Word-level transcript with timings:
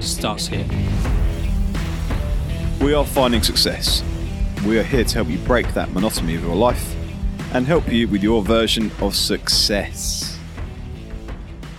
starts 0.00 0.46
here. 0.46 0.66
We 2.80 2.94
are 2.94 3.04
finding 3.04 3.42
success. 3.42 4.02
We 4.66 4.78
are 4.78 4.82
here 4.82 5.04
to 5.04 5.14
help 5.14 5.28
you 5.28 5.38
break 5.38 5.74
that 5.74 5.90
monotony 5.92 6.34
of 6.34 6.42
your 6.42 6.56
life 6.56 6.94
and 7.52 7.66
help 7.66 7.88
you 7.88 8.08
with 8.08 8.22
your 8.22 8.42
version 8.42 8.90
of 9.00 9.14
success. 9.14 10.38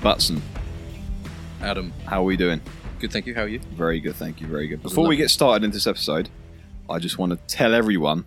Butson, 0.01 0.41
Adam, 1.61 1.93
how 2.05 2.21
are 2.21 2.25
we 2.25 2.37
doing? 2.37 2.61
good, 2.99 3.11
thank 3.11 3.25
you. 3.25 3.33
How 3.33 3.43
are 3.43 3.47
you? 3.47 3.59
Very 3.59 3.99
good, 3.99 4.15
thank 4.15 4.41
you, 4.41 4.47
very 4.47 4.67
good. 4.67 4.83
Before 4.83 5.07
we 5.07 5.15
get 5.15 5.29
started 5.29 5.63
into 5.63 5.77
this 5.77 5.87
episode, 5.87 6.29
I 6.89 6.99
just 6.99 7.17
want 7.17 7.31
to 7.31 7.55
tell 7.55 7.73
everyone 7.73 8.25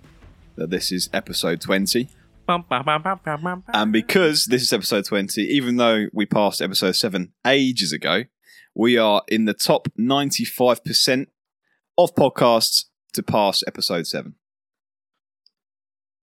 that 0.57 0.71
this 0.71 0.91
is 0.91 1.11
episode 1.13 1.61
20. 1.61 2.09
And 2.49 3.93
because 3.93 4.47
this 4.47 4.63
is 4.63 4.73
episode 4.73 5.05
20, 5.05 5.43
even 5.43 5.77
though 5.77 6.07
we 6.13 6.27
passed 6.27 6.61
episode 6.63 6.93
7 6.93 7.33
ages 7.47 7.93
ago, 7.93 8.25
we 8.75 8.97
are 8.97 9.23
in 9.29 9.45
the 9.45 9.55
top 9.55 9.89
95% 9.99 11.27
of 11.99 12.15
podcasts 12.15 12.85
to 13.13 13.23
pass 13.23 13.63
episode 13.67 14.07
7. 14.07 14.35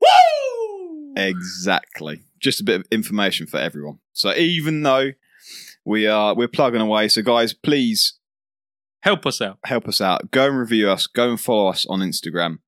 Woo! 0.02 1.14
Exactly. 1.16 2.24
Just 2.40 2.62
a 2.62 2.64
bit 2.64 2.82
of 2.82 2.88
information 2.92 3.46
for 3.48 3.58
everyone. 3.58 4.00
So 4.14 4.34
even 4.36 4.82
though 4.84 5.12
we 5.86 6.08
are 6.08 6.36
we're 6.36 6.48
plugging 6.48 6.82
away, 6.82 7.08
so 7.10 7.22
guys, 7.22 7.54
please 7.54 8.16
Help 9.02 9.26
us 9.26 9.42
out. 9.42 9.60
help 9.64 9.88
us 9.88 10.02
out. 10.02 10.30
Go 10.30 10.48
and 10.48 10.60
review 10.60 10.90
us. 10.90 11.08
Go 11.08 11.30
and 11.30 11.40
follow 11.40 11.70
us 11.70 11.86
on 11.86 12.00
Instagram. 12.00 12.60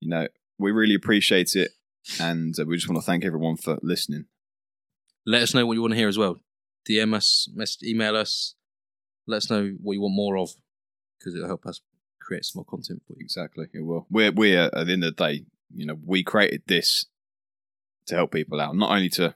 You 0.00 0.08
know, 0.08 0.28
we 0.58 0.70
really 0.70 0.94
appreciate 0.94 1.54
it, 1.54 1.72
and 2.18 2.58
uh, 2.58 2.64
we 2.66 2.76
just 2.76 2.88
want 2.88 3.00
to 3.02 3.04
thank 3.04 3.24
everyone 3.26 3.58
for 3.58 3.78
listening. 3.82 4.24
Let 5.26 5.42
us 5.42 5.52
know 5.54 5.66
what 5.66 5.74
you 5.74 5.82
want 5.82 5.92
to 5.92 5.98
hear 5.98 6.08
as 6.08 6.16
well. 6.16 6.38
DM 6.88 7.14
us, 7.14 7.48
mess, 7.54 7.76
email 7.82 8.16
us. 8.16 8.54
Let 9.26 9.38
us 9.38 9.50
know 9.50 9.74
what 9.82 9.94
you 9.94 10.00
want 10.00 10.14
more 10.14 10.38
of, 10.38 10.50
because 11.18 11.34
it'll 11.34 11.48
help 11.48 11.66
us 11.66 11.80
create 12.20 12.44
some 12.44 12.60
more 12.60 12.64
content 12.64 13.02
for 13.06 13.14
you. 13.14 13.20
Exactly, 13.20 13.66
it 13.72 13.80
will. 13.80 14.06
We're 14.10 14.32
we're 14.32 14.64
at 14.64 14.86
the 14.86 14.92
end 14.92 15.04
of 15.04 15.16
the 15.16 15.26
day, 15.26 15.44
you 15.74 15.86
know, 15.86 15.96
we 16.04 16.22
created 16.22 16.62
this 16.66 17.06
to 18.06 18.14
help 18.14 18.32
people 18.32 18.60
out, 18.60 18.76
not 18.76 18.90
only 18.90 19.08
to 19.10 19.34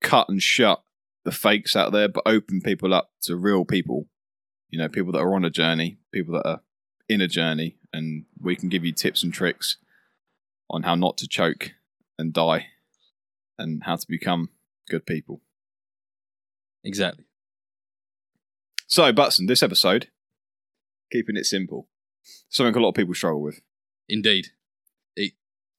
cut 0.00 0.28
and 0.28 0.42
shut 0.42 0.82
the 1.24 1.32
fakes 1.32 1.76
out 1.76 1.92
there, 1.92 2.08
but 2.08 2.22
open 2.26 2.60
people 2.60 2.92
up 2.94 3.10
to 3.22 3.36
real 3.36 3.64
people. 3.64 4.08
You 4.70 4.78
know, 4.78 4.88
people 4.88 5.12
that 5.12 5.20
are 5.20 5.34
on 5.34 5.44
a 5.44 5.50
journey, 5.50 5.98
people 6.12 6.34
that 6.34 6.46
are 6.46 6.60
in 7.08 7.20
a 7.20 7.28
journey, 7.28 7.78
and 7.92 8.26
we 8.38 8.54
can 8.54 8.68
give 8.68 8.84
you 8.84 8.92
tips 8.92 9.22
and 9.22 9.32
tricks 9.32 9.78
on 10.68 10.82
how 10.82 10.94
not 10.94 11.16
to 11.18 11.28
choke 11.28 11.72
and 12.18 12.32
die, 12.32 12.66
and 13.58 13.82
how 13.84 13.96
to 13.96 14.06
become 14.08 14.50
good 14.88 15.06
people. 15.06 15.40
Exactly. 16.84 17.24
So, 18.88 19.12
Butson, 19.12 19.46
this 19.46 19.62
episode, 19.62 20.08
keeping 21.12 21.36
it 21.36 21.44
simple, 21.44 21.88
something 22.48 22.74
a 22.74 22.80
lot 22.82 22.88
of 22.88 22.94
people 22.94 23.14
struggle 23.14 23.42
with. 23.42 23.60
Indeed. 24.08 24.48
It, 25.14 25.22
you 25.24 25.30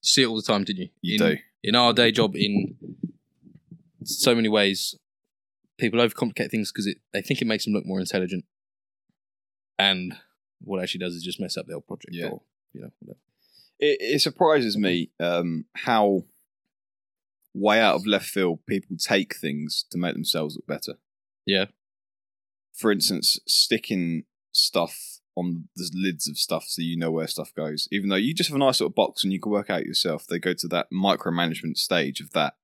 see 0.04 0.22
it 0.22 0.28
all 0.28 0.36
the 0.36 0.44
time, 0.44 0.64
didn't 0.64 0.84
you? 0.84 0.90
You 1.02 1.14
in, 1.16 1.32
do. 1.32 1.38
In 1.64 1.76
our 1.76 1.92
day 1.92 2.12
job, 2.12 2.36
in 2.36 2.76
so 4.04 4.36
many 4.36 4.48
ways, 4.48 4.96
people 5.80 6.00
overcomplicate 6.00 6.52
things 6.52 6.72
because 6.72 6.94
they 7.12 7.22
think 7.24 7.42
it 7.42 7.48
makes 7.48 7.66
them 7.66 7.74
look 7.74 7.86
more 7.86 8.00
intelligent. 8.00 8.46
And 9.80 10.16
what 10.62 10.78
it 10.78 10.84
actually 10.84 11.00
does 11.00 11.16
is 11.16 11.24
just 11.24 11.42
mess 11.42 11.58
up 11.58 11.66
the 11.66 11.74
whole 11.74 11.82
project. 11.82 12.14
Yeah. 12.14 12.28
Or, 12.28 12.42
you 12.74 12.82
know, 12.82 12.92
whatever. 13.00 13.20
it, 13.80 13.98
it 14.00 14.22
surprises 14.22 14.78
me 14.78 15.10
um, 15.20 15.66
how 15.76 16.26
way 17.56 17.80
out 17.80 17.96
of 17.96 18.06
left 18.06 18.28
field 18.28 18.60
people 18.68 18.98
take 18.98 19.36
things 19.36 19.84
to 19.90 19.98
make 19.98 20.14
themselves 20.14 20.56
look 20.56 20.68
better. 20.68 21.00
Yeah. 21.48 21.66
For 22.74 22.92
instance, 22.92 23.38
sticking 23.48 24.24
stuff 24.52 25.20
on 25.36 25.70
the 25.76 25.90
lids 25.94 26.28
of 26.28 26.38
stuff 26.38 26.66
so 26.68 26.82
you 26.82 26.98
know 26.98 27.12
where 27.12 27.28
stuff 27.28 27.54
goes. 27.56 27.88
Even 27.92 28.10
though 28.10 28.16
you 28.16 28.34
just 28.34 28.50
have 28.50 28.56
a 28.56 28.60
nice 28.60 28.80
little 28.80 28.92
box 28.92 29.24
and 29.24 29.32
you 29.32 29.40
can 29.40 29.52
work 29.52 29.70
out 29.70 29.86
yourself, 29.86 30.26
they 30.28 30.40
go 30.40 30.54
to 30.54 30.68
that 30.68 30.88
micromanagement 30.92 31.78
stage 31.78 32.20
of 32.20 32.32
that. 32.32 32.56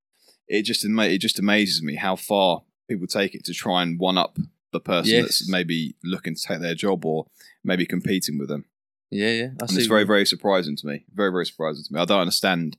It 0.48 0.64
just 0.64 0.84
it 0.86 1.18
just 1.20 1.40
amazes 1.40 1.82
me 1.82 1.96
how 1.96 2.16
far 2.16 2.64
people 2.90 3.08
take 3.08 3.34
it 3.34 3.44
to 3.46 3.54
try 3.54 3.82
and 3.82 4.00
one 4.00 4.18
up 4.18 4.38
the 4.72 4.80
person 4.80 5.12
Yes. 5.12 5.24
that's 5.24 5.50
maybe 5.50 5.96
looking 6.04 6.36
to 6.36 6.42
take 6.42 6.60
their 6.60 6.76
job 6.76 7.06
or 7.06 7.28
maybe 7.64 7.86
competing 7.86 8.38
with 8.38 8.50
them. 8.50 8.66
Yeah, 9.10 9.30
yeah. 9.32 9.44
I 9.60 9.62
And 9.62 9.70
see 9.70 9.78
it's 9.78 9.88
very, 9.88 10.04
very 10.04 10.26
surprising 10.26 10.76
to 10.78 10.88
me. 10.88 11.06
Very, 11.14 11.32
very 11.32 11.46
surprising 11.46 11.84
to 11.86 11.94
me. 11.94 12.00
I 12.02 12.06
don't 12.06 12.20
understand 12.22 12.78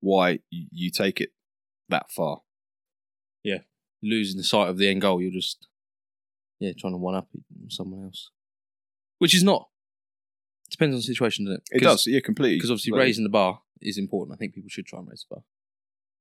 why 0.00 0.40
you, 0.50 0.66
you 0.72 0.90
take 0.90 1.20
it 1.20 1.30
that 1.88 2.10
far. 2.10 2.40
Yeah, 3.44 3.58
losing 4.02 4.36
the 4.38 4.44
sight 4.44 4.68
of 4.68 4.78
the 4.78 4.88
end 4.88 5.02
goal. 5.02 5.22
You're 5.22 5.30
just, 5.30 5.68
yeah, 6.58 6.72
trying 6.78 6.92
to 6.92 6.98
one 6.98 7.14
up 7.14 7.28
someone 7.68 8.04
else, 8.04 8.30
which 9.18 9.34
is 9.34 9.42
not. 9.42 9.68
Depends 10.70 10.94
on 10.94 10.98
the 10.98 11.02
situation, 11.02 11.44
doesn't 11.44 11.62
it? 11.72 11.76
It 11.76 11.82
does, 11.82 12.06
yeah, 12.06 12.20
completely. 12.20 12.56
because 12.56 12.70
obviously 12.70 12.90
Completely. 12.90 13.06
raising 13.08 13.24
the 13.24 13.30
bar 13.30 13.60
is 13.80 13.98
important. 13.98 14.36
I 14.36 14.38
think 14.38 14.54
people 14.54 14.68
should 14.68 14.86
try 14.86 14.98
and 14.98 15.08
raise 15.08 15.24
the 15.28 15.36
bar, 15.36 15.44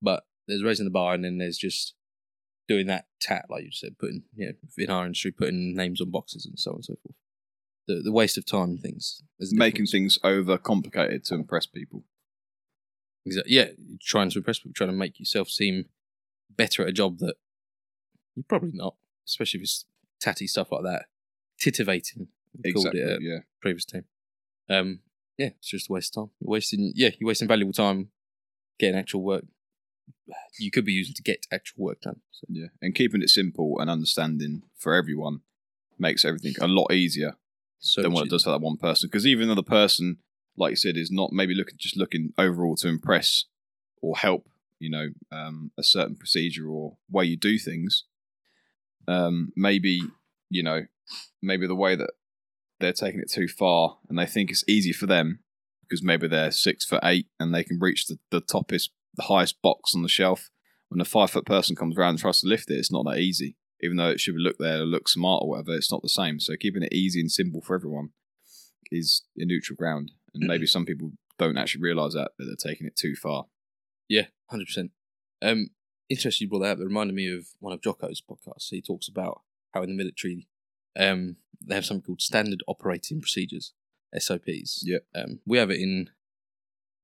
but 0.01 0.23
there's 0.47 0.63
raising 0.63 0.85
the 0.85 0.91
bar, 0.91 1.13
and 1.13 1.23
then 1.23 1.37
there's 1.39 1.57
just 1.57 1.95
doing 2.67 2.87
that 2.87 3.05
tat, 3.21 3.45
like 3.49 3.63
you 3.63 3.71
said, 3.71 3.97
putting 3.97 4.23
you 4.35 4.47
know 4.47 4.53
in 4.77 4.89
our 4.91 5.05
industry, 5.05 5.31
putting 5.31 5.75
names 5.75 5.99
on 6.01 6.11
boxes 6.11 6.45
and 6.45 6.59
so 6.59 6.71
on 6.71 6.75
and 6.77 6.85
so 6.85 6.95
forth. 7.03 7.15
The 7.87 8.01
the 8.03 8.11
waste 8.11 8.37
of 8.37 8.45
time 8.45 8.69
and 8.69 8.81
things. 8.81 9.21
There's 9.39 9.53
making 9.53 9.85
difference. 9.85 9.91
things 9.91 10.19
over 10.23 10.57
complicated 10.57 11.23
to 11.25 11.35
impress 11.35 11.65
people. 11.65 12.03
Exactly. 13.25 13.53
Yeah, 13.55 13.69
trying 14.01 14.29
to 14.29 14.37
impress 14.39 14.59
people, 14.59 14.73
trying 14.75 14.91
to 14.91 14.95
make 14.95 15.19
yourself 15.19 15.49
seem 15.49 15.85
better 16.55 16.83
at 16.83 16.89
a 16.89 16.93
job 16.93 17.17
that 17.19 17.35
you're 18.35 18.45
probably 18.47 18.71
not, 18.73 18.95
especially 19.27 19.59
if 19.59 19.63
it's 19.63 19.85
tatty 20.19 20.47
stuff 20.47 20.71
like 20.71 20.83
that. 20.83 21.05
Titivating, 21.61 22.27
we 22.63 22.73
called 22.73 22.93
it 22.93 23.21
yeah. 23.21 23.39
previous 23.61 23.85
team. 23.85 24.05
Um, 24.69 24.99
yeah, 25.37 25.49
it's 25.57 25.69
just 25.69 25.89
a 25.89 25.93
waste 25.93 26.15
of 26.15 26.23
time. 26.23 26.31
You're 26.39 26.51
wasting, 26.51 26.91
yeah, 26.95 27.09
you're 27.19 27.27
wasting 27.27 27.47
valuable 27.47 27.73
time 27.73 28.09
getting 28.79 28.99
actual 28.99 29.23
work. 29.23 29.45
You 30.59 30.71
could 30.71 30.85
be 30.85 30.93
using 30.93 31.15
to 31.15 31.23
get 31.23 31.45
actual 31.51 31.83
work 31.83 32.01
done. 32.01 32.21
So, 32.31 32.45
Yeah. 32.49 32.67
And 32.81 32.95
keeping 32.95 33.21
it 33.21 33.29
simple 33.29 33.79
and 33.79 33.89
understanding 33.89 34.63
for 34.77 34.93
everyone 34.93 35.41
makes 35.97 36.25
everything 36.25 36.55
a 36.59 36.67
lot 36.67 36.91
easier 36.91 37.35
so 37.79 38.01
than 38.01 38.11
what 38.11 38.25
it 38.25 38.29
does 38.29 38.43
for 38.43 38.51
that 38.51 38.61
one 38.61 38.77
person. 38.77 39.07
Because 39.07 39.27
even 39.27 39.47
though 39.47 39.55
the 39.55 39.63
person, 39.63 40.17
like 40.57 40.71
you 40.71 40.75
said, 40.75 40.97
is 40.97 41.11
not 41.11 41.31
maybe 41.31 41.53
looking 41.53 41.77
just 41.77 41.97
looking 41.97 42.33
overall 42.37 42.75
to 42.77 42.87
impress 42.87 43.45
or 44.01 44.17
help, 44.17 44.47
you 44.79 44.89
know, 44.89 45.09
um, 45.31 45.71
a 45.77 45.83
certain 45.83 46.15
procedure 46.15 46.67
or 46.67 46.97
way 47.09 47.25
you 47.25 47.37
do 47.37 47.57
things, 47.57 48.03
um, 49.07 49.51
maybe 49.55 50.01
you 50.49 50.63
know, 50.63 50.85
maybe 51.41 51.67
the 51.67 51.75
way 51.75 51.95
that 51.95 52.11
they're 52.79 52.93
taking 52.93 53.19
it 53.19 53.31
too 53.31 53.47
far 53.47 53.97
and 54.09 54.17
they 54.17 54.25
think 54.25 54.49
it's 54.49 54.63
easy 54.67 54.91
for 54.91 55.05
them 55.05 55.39
because 55.81 56.03
maybe 56.03 56.27
they're 56.27 56.51
six 56.51 56.85
foot 56.85 57.01
eight 57.03 57.27
and 57.39 57.53
they 57.53 57.63
can 57.63 57.79
reach 57.79 58.07
the, 58.07 58.19
the 58.31 58.41
toppest, 58.41 58.89
the 59.15 59.23
highest 59.23 59.61
box 59.61 59.93
on 59.95 60.01
the 60.01 60.09
shelf. 60.09 60.49
When 60.89 61.01
a 61.01 61.05
five 61.05 61.31
foot 61.31 61.45
person 61.45 61.75
comes 61.75 61.97
around 61.97 62.11
and 62.11 62.19
tries 62.19 62.41
to 62.41 62.47
lift 62.47 62.69
it, 62.69 62.75
it's 62.75 62.91
not 62.91 63.05
that 63.05 63.19
easy. 63.19 63.57
Even 63.81 63.97
though 63.97 64.09
it 64.09 64.19
should 64.19 64.35
look 64.35 64.57
there, 64.59 64.79
look 64.79 65.09
smart 65.09 65.43
or 65.43 65.49
whatever, 65.49 65.75
it's 65.75 65.91
not 65.91 66.01
the 66.01 66.09
same. 66.09 66.39
So 66.39 66.55
keeping 66.59 66.83
it 66.83 66.93
easy 66.93 67.19
and 67.19 67.31
simple 67.31 67.61
for 67.61 67.75
everyone 67.75 68.09
is 68.91 69.23
a 69.37 69.45
neutral 69.45 69.75
ground. 69.75 70.11
And 70.33 70.47
maybe 70.47 70.65
some 70.65 70.85
people 70.85 71.11
don't 71.37 71.57
actually 71.57 71.81
realise 71.81 72.13
that, 72.13 72.31
that 72.37 72.45
they're 72.45 72.71
taking 72.71 72.87
it 72.87 72.95
too 72.95 73.15
far. 73.15 73.45
yeah, 74.07 74.27
hundred 74.49 74.67
percent. 74.67 74.91
Interesting 76.09 76.45
you 76.45 76.49
brought 76.49 76.59
that 76.59 76.73
up. 76.73 76.79
It 76.79 76.85
reminded 76.85 77.15
me 77.15 77.35
of 77.35 77.47
one 77.59 77.73
of 77.73 77.81
Jocko's 77.81 78.21
podcasts. 78.21 78.69
He 78.69 78.81
talks 78.81 79.07
about 79.07 79.41
how 79.73 79.83
in 79.83 79.89
the 79.89 79.95
military, 79.95 80.47
um, 80.97 81.37
they 81.65 81.75
have 81.75 81.85
something 81.85 82.03
called 82.03 82.21
standard 82.21 82.61
operating 82.67 83.21
procedures, 83.21 83.73
SOPs. 84.17 84.83
Yeah. 84.85 84.99
Um, 85.15 85.39
we 85.45 85.57
have 85.57 85.71
it 85.71 85.79
in. 85.79 86.09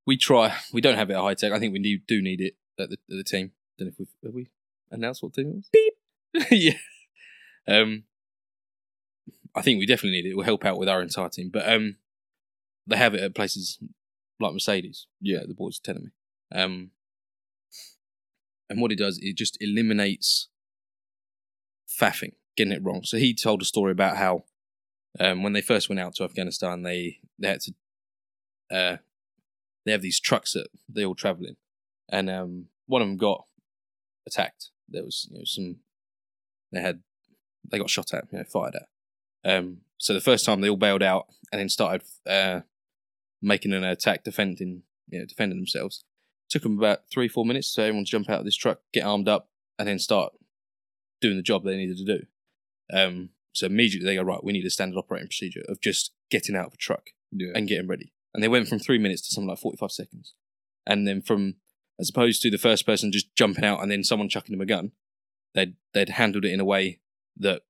We 0.05 0.17
try. 0.17 0.55
We 0.71 0.81
don't 0.81 0.97
have 0.97 1.09
it 1.09 1.13
at 1.13 1.21
high 1.21 1.33
tech. 1.33 1.51
I 1.51 1.59
think 1.59 1.73
we 1.73 1.79
do, 1.79 1.99
do 2.07 2.21
need 2.21 2.41
it 2.41 2.55
at 2.79 2.89
the, 2.89 2.97
at 3.09 3.17
the 3.17 3.23
team. 3.23 3.51
Know 3.79 3.87
if 3.87 3.95
we've 3.97 4.07
have 4.23 4.33
we 4.33 4.49
announced 4.91 5.23
what 5.23 5.33
team 5.33 5.49
it 5.49 5.55
was. 5.55 5.69
Beep. 5.71 6.47
yeah. 6.51 6.73
Um. 7.67 8.03
I 9.53 9.61
think 9.61 9.79
we 9.79 9.85
definitely 9.85 10.21
need 10.21 10.27
it. 10.27 10.31
It 10.31 10.37
will 10.37 10.43
help 10.43 10.63
out 10.65 10.77
with 10.77 10.87
our 10.87 11.01
entire 11.01 11.29
team. 11.29 11.49
But 11.49 11.67
um, 11.69 11.97
they 12.87 12.95
have 12.95 13.13
it 13.13 13.21
at 13.21 13.35
places 13.35 13.79
like 14.39 14.53
Mercedes. 14.53 15.07
Yeah. 15.19 15.39
the 15.47 15.53
boys 15.53 15.79
are 15.79 15.85
telling 15.85 16.05
me. 16.05 16.11
Um, 16.53 16.91
and 18.71 18.81
what 18.81 18.91
it 18.91 18.97
does, 18.97 19.19
it 19.21 19.37
just 19.37 19.57
eliminates 19.61 20.49
faffing, 21.87 22.33
getting 22.57 22.73
it 22.73 22.83
wrong. 22.83 23.03
So 23.03 23.17
he 23.17 23.35
told 23.35 23.61
a 23.61 23.65
story 23.65 23.91
about 23.91 24.17
how 24.17 24.33
Um, 25.19 25.43
when 25.43 25.53
they 25.53 25.61
first 25.61 25.89
went 25.89 25.99
out 25.99 26.15
to 26.15 26.23
Afghanistan, 26.23 26.83
they 26.83 27.19
they 27.37 27.49
had 27.49 27.61
to 27.65 27.71
uh, 28.77 28.97
they 29.83 29.91
have 29.91 30.01
these 30.01 30.21
trucks 30.21 30.53
that 30.53 30.67
they 30.95 31.05
all 31.05 31.15
travel 31.15 31.45
in, 31.45 31.57
and 32.07 32.29
um, 32.29 32.69
one 32.87 33.01
of 33.01 33.07
them 33.09 33.17
got 33.17 33.43
attacked. 34.25 34.71
There 34.87 35.03
was 35.03 35.27
you 35.29 35.37
know, 35.37 35.43
some 35.45 35.83
they 36.71 36.81
had 36.81 37.03
they 37.69 37.77
got 37.77 37.89
shot 37.89 38.13
at, 38.13 38.31
you 38.31 38.37
know, 38.37 38.45
fired 38.45 38.75
at. 38.75 38.87
Um, 39.43 39.81
so 39.97 40.13
the 40.13 40.21
first 40.21 40.45
time 40.45 40.61
they 40.61 40.69
all 40.69 40.87
bailed 40.87 41.03
out 41.03 41.25
and 41.51 41.59
then 41.59 41.69
started 41.69 42.03
uh, 42.25 42.61
making 43.41 43.73
an 43.73 43.83
attack, 43.83 44.23
defending 44.23 44.83
you 45.09 45.19
know, 45.19 45.25
defending 45.25 45.59
themselves. 45.59 46.05
Took 46.51 46.63
them 46.63 46.77
about 46.77 47.09
three 47.11 47.27
four 47.27 47.45
minutes 47.45 47.67
so 47.69 47.81
everyone 47.81 48.05
to 48.05 48.11
jump 48.11 48.29
out 48.29 48.39
of 48.39 48.45
this 48.45 48.55
truck, 48.55 48.81
get 48.93 49.05
armed 49.05 49.27
up, 49.27 49.49
and 49.79 49.87
then 49.87 49.97
start 49.97 50.33
doing 51.21 51.37
the 51.37 51.41
job 51.41 51.63
they 51.63 51.77
needed 51.77 51.97
to 51.97 52.05
do. 52.05 52.25
Um, 52.93 53.29
so 53.53 53.65
immediately 53.65 54.05
they 54.05 54.15
go 54.15 54.23
right. 54.23 54.43
We 54.43 54.51
need 54.53 54.65
a 54.65 54.69
standard 54.69 54.97
operating 54.99 55.27
procedure 55.29 55.63
of 55.67 55.81
just 55.81 56.11
getting 56.29 56.55
out 56.55 56.67
of 56.67 56.73
a 56.73 56.77
truck 56.77 57.11
Yeah. 57.31 57.51
and 57.55 57.67
getting 57.67 57.87
ready. 57.87 58.11
And 58.33 58.43
they 58.43 58.47
went 58.47 58.67
from 58.67 58.79
three 58.79 58.97
minutes 58.97 59.21
to 59.23 59.33
something 59.33 59.49
like 59.49 59.59
45 59.59 59.91
seconds. 59.91 60.33
And 60.85 61.07
then 61.07 61.21
from, 61.21 61.55
as 61.99 62.09
opposed 62.09 62.41
to 62.41 62.49
the 62.49 62.57
first 62.57 62.85
person 62.85 63.11
just 63.11 63.35
jumping 63.35 63.63
out 63.65 63.81
and 63.81 63.91
then 63.91 64.03
someone 64.03 64.29
chucking 64.29 64.53
them 64.53 64.61
a 64.61 64.65
gun, 64.65 64.91
they'd, 65.53 65.75
they'd 65.93 66.09
handled 66.09 66.45
it 66.45 66.51
in 66.53 66.59
a 66.59 66.65
way 66.65 66.99
that 67.37 67.61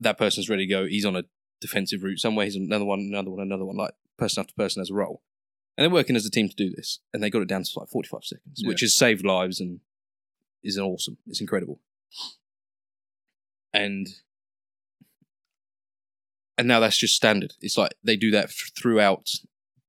that 0.00 0.18
person's 0.18 0.48
ready 0.48 0.66
to 0.66 0.70
go. 0.70 0.86
He's 0.86 1.04
on 1.06 1.16
a 1.16 1.24
defensive 1.60 2.02
route 2.02 2.18
somewhere. 2.18 2.44
He's 2.44 2.56
on 2.56 2.62
another 2.62 2.84
one, 2.84 3.00
another 3.00 3.30
one, 3.30 3.40
another 3.40 3.64
one, 3.64 3.76
like 3.76 3.94
person 4.18 4.40
after 4.40 4.52
person 4.54 4.80
has 4.80 4.90
a 4.90 4.94
role. 4.94 5.22
And 5.76 5.84
they're 5.84 5.90
working 5.90 6.16
as 6.16 6.24
a 6.24 6.30
team 6.30 6.48
to 6.48 6.54
do 6.56 6.70
this. 6.70 7.00
And 7.12 7.22
they 7.22 7.30
got 7.30 7.42
it 7.42 7.48
down 7.48 7.62
to 7.62 7.78
like 7.78 7.88
45 7.88 8.24
seconds, 8.24 8.60
Yeah. 8.62 8.68
which 8.68 8.80
has 8.80 8.94
saved 8.96 9.24
lives 9.24 9.60
and 9.60 9.80
is 10.62 10.78
awesome. 10.78 11.18
It's 11.26 11.40
incredible. 11.40 11.80
And 13.72 14.08
and 16.58 16.66
now 16.66 16.80
that's 16.80 16.96
just 16.96 17.14
standard. 17.14 17.54
It's 17.60 17.76
like 17.76 17.92
they 18.02 18.16
do 18.16 18.30
that 18.30 18.50
throughout 18.50 19.30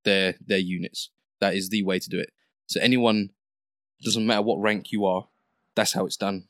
their 0.03 0.35
their 0.45 0.57
units. 0.59 1.09
That 1.39 1.55
is 1.55 1.69
the 1.69 1.83
way 1.83 1.99
to 1.99 2.09
do 2.09 2.19
it. 2.19 2.33
So 2.67 2.81
anyone 2.81 3.29
doesn't 4.03 4.25
matter 4.25 4.41
what 4.41 4.59
rank 4.59 4.91
you 4.91 5.05
are, 5.05 5.27
that's 5.75 5.93
how 5.93 6.05
it's 6.05 6.17
done. 6.17 6.47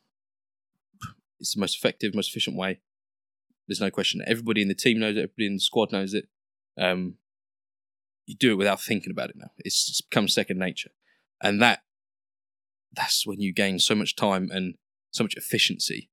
It's 1.40 1.54
the 1.54 1.60
most 1.60 1.75
effective, 1.78 2.16
most 2.16 2.30
efficient 2.30 2.57
way. 2.57 2.80
There's 3.68 3.81
no 3.81 3.92
question. 3.92 4.24
Everybody 4.25 4.62
in 4.63 4.69
the 4.69 4.74
team 4.74 4.98
knows 5.00 5.16
it. 5.16 5.19
Everybody 5.19 5.45
in 5.48 5.54
the 5.56 5.60
squad 5.60 5.92
knows 5.92 6.13
it. 6.16 6.28
Um, 6.80 7.16
you 8.28 8.36
do 8.36 8.52
it 8.52 8.56
without 8.58 8.80
thinking 8.82 9.12
about 9.12 9.30
it 9.32 9.38
now. 9.38 9.50
It's, 9.58 9.90
it's 9.90 10.02
become 10.02 10.28
second 10.28 10.60
nature, 10.60 10.92
and 11.42 11.60
that 11.62 11.82
that's 12.94 13.26
when 13.26 13.40
you 13.42 13.54
gain 13.54 13.80
so 13.80 13.96
much 13.96 14.16
time 14.16 14.50
and 14.52 14.76
so 15.12 15.24
much 15.24 15.36
efficiency. 15.36 16.10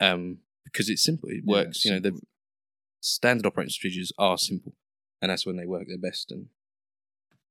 Um, 0.00 0.38
because 0.64 0.88
it's 0.88 1.04
simple. 1.04 1.28
It 1.28 1.42
Yeah, 1.44 1.56
works. 1.56 1.68
it's 1.68 1.84
you 1.84 1.92
know, 1.92 2.00
the 2.00 2.20
standard 3.00 3.46
operating 3.46 3.68
procedures 3.68 4.12
are 4.18 4.38
simple, 4.38 4.74
and 5.22 5.30
that's 5.30 5.46
when 5.46 5.56
they 5.56 5.66
work 5.66 5.86
their 5.86 5.98
best. 5.98 6.32
And 6.32 6.48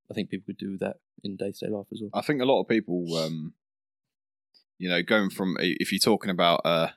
I 0.10 0.14
think 0.14 0.30
people 0.30 0.48
could 0.48 0.58
do 0.58 0.78
that 0.80 0.98
in 1.24 1.38
day 1.38 1.52
to 1.52 1.66
day 1.66 1.72
life 1.72 1.88
as 1.92 2.02
well. 2.02 2.10
I 2.14 2.22
think 2.22 2.42
a 2.42 2.46
lot 2.46 2.62
of 2.62 2.68
people, 2.68 3.16
um, 3.16 3.54
you 4.78 4.90
know, 4.90 5.02
going 5.04 5.30
from 5.30 5.56
if 5.60 5.92
you're 5.92 6.00
talking 6.00 6.32
about 6.32 6.62
uh, 6.66 6.90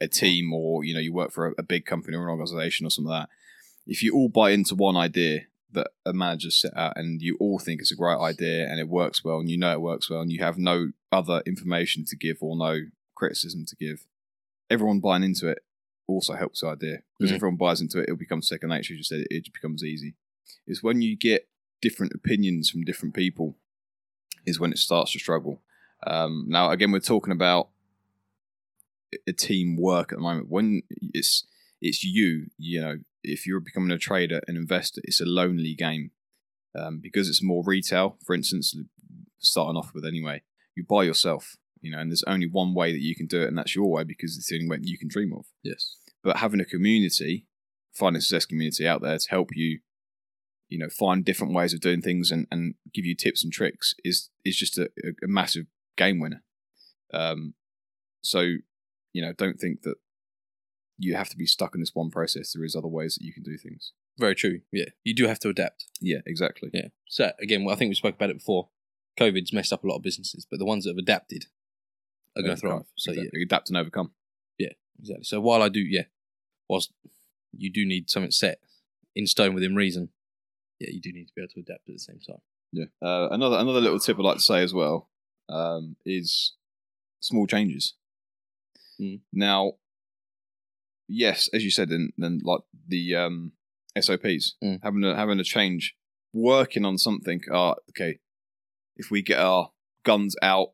a 0.00 0.08
team 0.08 0.52
or 0.52 0.84
you 0.84 0.94
know 0.94 1.00
you 1.00 1.12
work 1.12 1.32
for 1.32 1.48
a, 1.48 1.52
a 1.58 1.62
big 1.62 1.84
company 1.84 2.16
or 2.16 2.24
an 2.24 2.30
organization 2.30 2.86
or 2.86 2.90
something 2.90 3.10
like 3.10 3.24
that, 3.24 3.30
if 3.86 4.02
you 4.02 4.14
all 4.14 4.28
buy 4.28 4.50
into 4.50 4.74
one 4.74 4.96
idea 4.96 5.42
that 5.72 5.88
a 6.04 6.12
manager 6.12 6.50
set 6.50 6.76
out 6.76 6.94
and 6.96 7.22
you 7.22 7.36
all 7.40 7.58
think 7.58 7.80
it's 7.80 7.92
a 7.92 7.96
great 7.96 8.18
idea 8.18 8.68
and 8.68 8.80
it 8.80 8.88
works 8.88 9.24
well 9.24 9.38
and 9.38 9.50
you 9.50 9.58
know 9.58 9.72
it 9.72 9.80
works 9.80 10.10
well 10.10 10.20
and 10.20 10.32
you 10.32 10.42
have 10.42 10.58
no 10.58 10.90
other 11.12 11.42
information 11.46 12.04
to 12.06 12.16
give 12.16 12.38
or 12.40 12.56
no 12.56 12.80
criticism 13.14 13.64
to 13.66 13.76
give, 13.76 14.06
everyone 14.68 15.00
buying 15.00 15.22
into 15.22 15.48
it 15.48 15.58
also 16.06 16.34
helps 16.34 16.60
the 16.60 16.68
idea 16.68 16.98
because 17.18 17.30
if 17.30 17.36
everyone 17.36 17.56
buys 17.56 17.80
into 17.80 17.98
it, 17.98 18.04
it'll 18.04 18.16
become 18.16 18.42
second 18.42 18.70
nature. 18.70 18.94
As 18.94 18.98
you 18.98 19.04
said, 19.04 19.26
it 19.30 19.44
just 19.44 19.54
becomes 19.54 19.84
easy. 19.84 20.14
It's 20.66 20.82
when 20.82 21.02
you 21.02 21.16
get 21.16 21.48
different 21.80 22.12
opinions 22.14 22.68
from 22.68 22.84
different 22.84 23.14
people 23.14 23.56
is 24.46 24.58
when 24.58 24.72
it 24.72 24.78
starts 24.78 25.12
to 25.12 25.18
struggle. 25.18 25.62
Um, 26.06 26.46
now, 26.48 26.70
again, 26.70 26.92
we're 26.92 27.00
talking 27.00 27.32
about 27.32 27.68
a 29.26 29.32
team 29.32 29.76
work 29.76 30.12
at 30.12 30.18
the 30.18 30.22
moment. 30.22 30.48
When 30.48 30.82
it's 31.14 31.44
it's 31.80 32.04
you, 32.04 32.46
you 32.58 32.80
know, 32.80 32.98
if 33.22 33.46
you're 33.46 33.60
becoming 33.60 33.90
a 33.90 33.98
trader, 33.98 34.40
an 34.48 34.56
investor, 34.56 35.00
it's 35.04 35.20
a 35.20 35.26
lonely 35.26 35.74
game 35.74 36.10
um, 36.78 37.00
because 37.02 37.28
it's 37.28 37.42
more 37.42 37.62
retail. 37.64 38.18
For 38.24 38.34
instance, 38.34 38.74
starting 39.38 39.76
off 39.76 39.92
with 39.94 40.04
anyway, 40.04 40.42
you 40.74 40.84
buy 40.88 41.04
yourself, 41.04 41.56
you 41.80 41.90
know, 41.90 41.98
and 41.98 42.10
there's 42.10 42.24
only 42.26 42.46
one 42.46 42.74
way 42.74 42.92
that 42.92 43.02
you 43.02 43.14
can 43.14 43.26
do 43.26 43.42
it, 43.42 43.48
and 43.48 43.58
that's 43.58 43.74
your 43.74 43.90
way 43.90 44.04
because 44.04 44.36
it's 44.36 44.48
the 44.48 44.56
only 44.56 44.68
way 44.68 44.78
you 44.82 44.98
can 44.98 45.08
dream 45.08 45.32
of. 45.32 45.46
Yes. 45.62 45.96
But 46.22 46.38
having 46.38 46.60
a 46.60 46.64
community, 46.64 47.46
finding 47.94 48.18
a 48.18 48.22
success 48.22 48.46
community 48.46 48.86
out 48.86 49.02
there 49.02 49.18
to 49.18 49.30
help 49.30 49.50
you, 49.54 49.80
you 50.68 50.78
know, 50.78 50.88
find 50.88 51.24
different 51.24 51.54
ways 51.54 51.72
of 51.72 51.80
doing 51.80 52.00
things 52.00 52.30
and, 52.30 52.46
and 52.50 52.74
give 52.94 53.04
you 53.04 53.16
tips 53.16 53.42
and 53.42 53.52
tricks 53.52 53.94
is 54.04 54.30
is 54.44 54.56
just 54.56 54.78
a, 54.78 54.90
a 55.22 55.26
massive 55.26 55.66
game 55.96 56.20
winner. 56.20 56.42
Um, 57.12 57.54
so, 58.22 58.40
you 59.12 59.22
know, 59.22 59.32
don't 59.32 59.58
think 59.58 59.82
that 59.82 59.96
you 61.00 61.14
have 61.14 61.30
to 61.30 61.36
be 61.36 61.46
stuck 61.46 61.74
in 61.74 61.80
this 61.80 61.94
one 61.94 62.10
process. 62.10 62.52
There 62.52 62.64
is 62.64 62.76
other 62.76 62.88
ways 62.88 63.14
that 63.14 63.24
you 63.24 63.32
can 63.32 63.42
do 63.42 63.56
things. 63.56 63.92
Very 64.18 64.34
true. 64.34 64.60
Yeah, 64.70 64.90
you 65.02 65.14
do 65.14 65.26
have 65.26 65.38
to 65.40 65.48
adapt. 65.48 65.86
Yeah, 66.00 66.18
exactly. 66.26 66.70
Yeah. 66.72 66.88
So 67.08 67.32
again, 67.40 67.64
well, 67.64 67.74
I 67.74 67.78
think 67.78 67.88
we 67.88 67.94
spoke 67.94 68.16
about 68.16 68.30
it 68.30 68.38
before. 68.38 68.68
COVID's 69.18 69.52
messed 69.52 69.72
up 69.72 69.82
a 69.82 69.86
lot 69.86 69.96
of 69.96 70.02
businesses, 70.02 70.46
but 70.48 70.58
the 70.58 70.64
ones 70.64 70.84
that 70.84 70.90
have 70.90 70.98
adapted 70.98 71.46
are 72.36 72.42
going 72.42 72.54
to 72.54 72.60
thrive. 72.60 72.84
So 72.96 73.12
yeah, 73.12 73.24
adapt 73.42 73.70
and 73.70 73.78
overcome. 73.78 74.12
Yeah, 74.58 74.72
exactly. 74.98 75.24
So 75.24 75.40
while 75.40 75.62
I 75.62 75.68
do, 75.68 75.80
yeah, 75.80 76.04
whilst 76.68 76.92
you 77.56 77.70
do 77.70 77.86
need 77.86 78.10
something 78.10 78.30
set 78.30 78.60
in 79.16 79.26
stone 79.26 79.54
within 79.54 79.74
reason, 79.74 80.10
yeah, 80.78 80.90
you 80.92 81.00
do 81.00 81.12
need 81.12 81.26
to 81.28 81.32
be 81.34 81.42
able 81.42 81.52
to 81.54 81.60
adapt 81.60 81.88
at 81.88 81.94
the 81.94 81.98
same 81.98 82.20
time. 82.20 82.40
Yeah. 82.72 82.84
Uh, 83.02 83.28
another 83.30 83.56
another 83.56 83.80
little 83.80 83.98
tip 83.98 84.18
I'd 84.18 84.24
like 84.24 84.36
to 84.36 84.42
say 84.42 84.62
as 84.62 84.72
well 84.72 85.08
um, 85.48 85.96
is 86.04 86.52
small 87.20 87.46
changes. 87.46 87.94
Mm. 89.00 89.20
Now, 89.32 89.72
yes, 91.10 91.48
as 91.52 91.64
you 91.64 91.70
said, 91.70 91.88
then 91.90 92.12
then 92.16 92.40
like 92.44 92.60
the 92.88 93.16
um, 93.16 93.52
SOPs 93.98 94.54
Mm. 94.62 94.80
having 94.82 95.04
a 95.04 95.16
having 95.16 95.40
a 95.40 95.44
change, 95.44 95.94
working 96.32 96.84
on 96.84 96.98
something. 96.98 97.40
Uh, 97.52 97.74
okay, 97.90 98.18
if 98.96 99.10
we 99.10 99.22
get 99.22 99.38
our 99.38 99.70
guns 100.04 100.36
out 100.42 100.68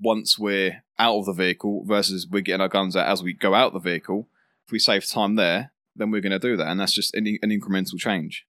once 0.00 0.38
we're 0.38 0.82
out 0.98 1.16
of 1.18 1.24
the 1.26 1.32
vehicle 1.32 1.84
versus 1.86 2.26
we're 2.30 2.42
getting 2.42 2.60
our 2.60 2.68
guns 2.68 2.96
out 2.96 3.06
as 3.08 3.22
we 3.22 3.32
go 3.32 3.54
out 3.54 3.72
the 3.72 3.78
vehicle, 3.78 4.28
if 4.66 4.72
we 4.72 4.78
save 4.78 5.08
time 5.08 5.36
there, 5.36 5.72
then 5.94 6.10
we're 6.10 6.20
going 6.20 6.32
to 6.32 6.38
do 6.38 6.56
that, 6.56 6.68
and 6.68 6.78
that's 6.80 6.94
just 6.94 7.14
an, 7.14 7.26
an 7.42 7.50
incremental 7.50 7.96
change. 7.98 8.46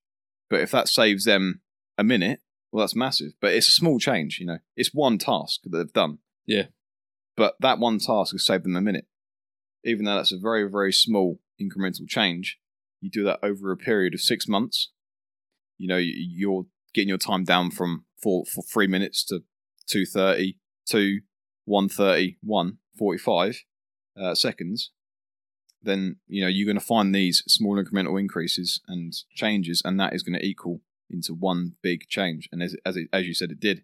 But 0.50 0.60
if 0.62 0.72
that 0.72 0.88
saves 0.90 1.26
them 1.26 1.62
a 1.98 2.04
minute, 2.04 2.42
well, 2.72 2.84
that's 2.84 2.96
massive. 2.96 3.34
But 3.40 3.54
it's 3.54 3.68
a 3.68 3.72
small 3.72 4.00
change, 4.00 4.40
you 4.40 4.46
know. 4.46 4.60
It's 4.76 4.94
one 4.94 5.18
task 5.18 5.62
that 5.64 5.70
they've 5.78 5.94
done. 5.94 6.20
Yeah. 6.46 6.68
But 7.36 7.56
that 7.60 7.80
one 7.80 8.00
task 8.00 8.34
has 8.34 8.46
saved 8.46 8.66
them 8.66 8.76
a 8.76 8.82
minute. 8.82 9.06
Even 9.84 10.06
though 10.06 10.16
that's 10.16 10.32
a 10.32 10.38
very, 10.38 10.70
very 10.70 10.92
small 10.92 11.40
incremental 11.62 12.08
change, 12.08 12.60
you 13.02 13.10
do 13.10 13.24
that 13.24 13.40
over 13.44 13.72
a 13.72 13.78
period 13.78 14.14
of 14.14 14.22
six 14.22 14.48
months. 14.48 14.92
You 15.78 15.88
know, 15.88 15.98
you- 15.98 16.14
you're 16.16 16.66
getting 16.94 17.10
your 17.10 17.18
time 17.18 17.44
down 17.44 17.72
from 17.72 18.06
four, 18.22 18.46
for 18.46 18.64
three 18.64 18.88
minutes 18.88 19.24
to 19.26 19.44
230 19.88 20.58
to 20.88 21.22
130, 21.66 22.38
145 22.42 23.64
uh, 24.16 24.34
seconds. 24.34 24.92
Then, 25.82 26.18
you 26.28 26.42
know, 26.42 26.48
you're 26.48 26.66
going 26.66 26.80
to 26.80 26.86
find 26.86 27.14
these 27.14 27.44
small 27.48 27.82
incremental 27.82 28.20
increases 28.20 28.82
and 28.88 29.14
changes, 29.36 29.82
and 29.86 30.00
that 30.00 30.14
is 30.14 30.24
going 30.24 30.38
to 30.38 30.46
equal 30.46 30.82
into 31.10 31.34
one 31.34 31.76
big 31.82 32.08
change. 32.08 32.50
And 32.52 32.64
as 32.64 32.76
as, 32.86 32.98
it, 32.98 33.08
as 33.14 33.26
you 33.28 33.34
said, 33.34 33.52
it 33.52 33.60
did. 33.60 33.84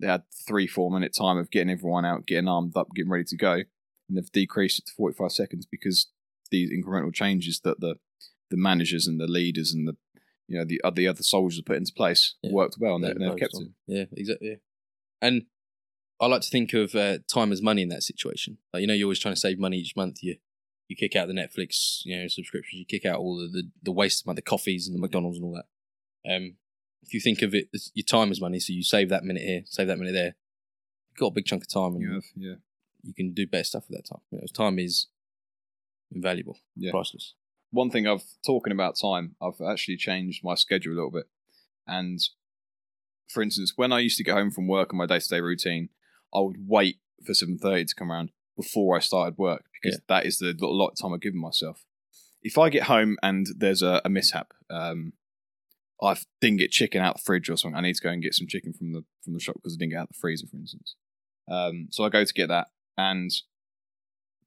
They 0.00 0.06
had 0.08 0.24
three 0.48 0.66
four 0.66 0.90
minute 0.90 1.14
time 1.16 1.36
of 1.36 1.50
getting 1.50 1.70
everyone 1.70 2.04
out, 2.04 2.26
getting 2.26 2.48
armed 2.48 2.76
up, 2.76 2.88
getting 2.94 3.10
ready 3.10 3.24
to 3.24 3.36
go, 3.36 3.62
and 4.08 4.16
they've 4.18 4.32
decreased 4.32 4.78
it 4.80 4.86
to 4.86 4.92
forty 4.96 5.14
five 5.16 5.32
seconds 5.32 5.66
because 5.66 6.08
these 6.50 6.70
incremental 6.70 7.12
changes 7.12 7.60
that 7.64 7.80
the 7.80 7.96
the 8.50 8.56
managers 8.56 9.06
and 9.06 9.18
the 9.20 9.26
leaders 9.26 9.72
and 9.72 9.88
the 9.88 9.96
you 10.46 10.58
know 10.58 10.64
the 10.64 10.80
uh, 10.82 10.90
the 10.90 11.08
other 11.08 11.22
soldiers 11.22 11.60
put 11.62 11.76
into 11.76 11.92
place 11.92 12.34
Yeah. 12.42 12.52
worked 12.52 12.76
well, 12.78 12.96
and, 12.96 13.04
they, 13.04 13.08
They've 13.08 13.18
they've 13.18 13.38
kept 13.38 13.52
focused 13.52 13.70
it. 13.88 13.92
Yeah, 13.92 14.04
exactly. 14.16 14.48
Yeah. 14.50 14.56
And 15.22 15.46
I 16.20 16.26
like 16.26 16.42
to 16.42 16.50
think 16.50 16.72
of 16.74 16.94
uh, 16.94 17.18
time 17.32 17.50
as 17.50 17.60
money 17.62 17.82
in 17.82 17.88
that 17.88 18.02
situation. 18.02 18.58
Like 18.72 18.82
you 18.82 18.86
know, 18.86 18.94
you're 18.94 19.06
always 19.06 19.18
trying 19.18 19.34
to 19.34 19.40
save 19.40 19.58
money 19.58 19.78
each 19.78 19.96
month. 19.96 20.22
You 20.22 20.36
you 20.88 20.96
kick 20.96 21.16
out 21.16 21.28
the 21.28 21.34
Netflix, 21.34 22.00
you 22.04 22.16
know, 22.16 22.28
subscriptions. 22.28 22.78
You 22.78 22.84
kick 22.86 23.06
out 23.06 23.18
all 23.18 23.36
the 23.38 23.48
the, 23.48 23.70
the 23.82 23.92
waste 23.92 24.26
money, 24.26 24.36
the 24.36 24.42
coffees 24.42 24.86
and 24.86 24.94
the 24.94 25.00
McDonald's 25.00 25.38
and 25.38 25.46
all 25.46 25.54
that. 25.54 26.30
Um, 26.36 26.56
if 27.02 27.12
you 27.14 27.20
think 27.20 27.42
of 27.42 27.54
it, 27.54 27.68
as 27.74 27.90
your 27.94 28.04
time 28.04 28.30
as 28.30 28.40
money. 28.40 28.60
So 28.60 28.72
you 28.72 28.82
save 28.82 29.08
that 29.08 29.24
minute 29.24 29.42
here, 29.42 29.62
save 29.66 29.86
that 29.88 29.98
minute 29.98 30.12
there. 30.12 30.34
You've 31.10 31.18
got 31.18 31.26
a 31.28 31.34
big 31.34 31.46
chunk 31.46 31.62
of 31.62 31.68
time, 31.68 31.94
and 31.94 32.02
You 32.02 32.12
have, 32.14 32.24
yeah. 32.36 32.54
You 33.04 33.14
can 33.14 33.32
do 33.32 33.46
better 33.46 33.64
stuff 33.64 33.84
with 33.88 33.98
that 33.98 34.08
time. 34.08 34.22
You 34.30 34.38
know, 34.38 34.46
time 34.54 34.78
is 34.78 35.06
invaluable, 36.10 36.58
Yeah. 36.76 36.90
priceless. 36.90 37.34
one 37.70 37.90
thing 37.90 38.06
I've 38.06 38.22
talking 38.46 38.72
about 38.72 38.96
time, 39.00 39.34
I've 39.42 39.60
actually 39.60 39.96
changed 39.96 40.44
my 40.44 40.54
schedule 40.54 40.92
a 40.92 40.94
little 40.94 41.10
bit. 41.10 41.26
And 41.88 42.20
for 43.28 43.42
instance, 43.42 43.72
when 43.76 43.90
I 43.92 43.98
used 43.98 44.16
to 44.18 44.22
get 44.24 44.34
home 44.34 44.50
from 44.52 44.68
work 44.68 44.92
on 44.92 44.98
my 44.98 45.06
day 45.06 45.18
to 45.18 45.28
day 45.28 45.40
routine, 45.40 45.88
I 46.32 46.38
would 46.40 46.68
wait 46.68 47.00
for 47.26 47.34
seven 47.34 47.58
thirty 47.58 47.84
to 47.84 47.94
come 47.94 48.12
around 48.12 48.30
before 48.56 48.96
I 48.96 49.00
started 49.00 49.36
work 49.38 49.64
because 49.82 50.00
that 50.08 50.24
is 50.24 50.38
the 50.38 50.54
lot 50.60 50.90
of 50.90 50.98
time 51.00 51.12
I've 51.12 51.20
given 51.20 51.40
myself. 51.40 51.84
if 52.42 52.58
I 52.58 52.68
get 52.68 52.84
home 52.84 53.16
and 53.22 53.46
there's 53.56 53.82
a, 53.82 54.00
a 54.04 54.08
mishap, 54.08 54.52
um, 54.70 55.14
I 56.02 56.16
didn't 56.40 56.58
get 56.58 56.70
chicken 56.70 57.00
out 57.02 57.16
the 57.16 57.22
fridge 57.22 57.48
or 57.50 57.56
something. 57.56 57.76
I 57.76 57.80
need 57.80 57.94
to 57.96 58.02
go 58.02 58.10
and 58.10 58.22
get 58.22 58.34
some 58.34 58.46
chicken 58.46 58.72
from 58.72 58.92
the 58.92 59.04
from 59.24 59.32
the 59.32 59.40
shop 59.40 59.56
because 59.56 59.74
I 59.74 59.78
didn't 59.78 59.92
get 59.92 60.00
out 60.00 60.08
the 60.08 60.14
freezer, 60.20 60.46
for 60.46 60.58
instance. 60.58 60.94
Um, 61.50 61.88
so 61.90 62.04
I 62.04 62.08
go 62.10 62.24
to 62.24 62.32
get 62.34 62.48
that, 62.48 62.68
and 62.96 63.30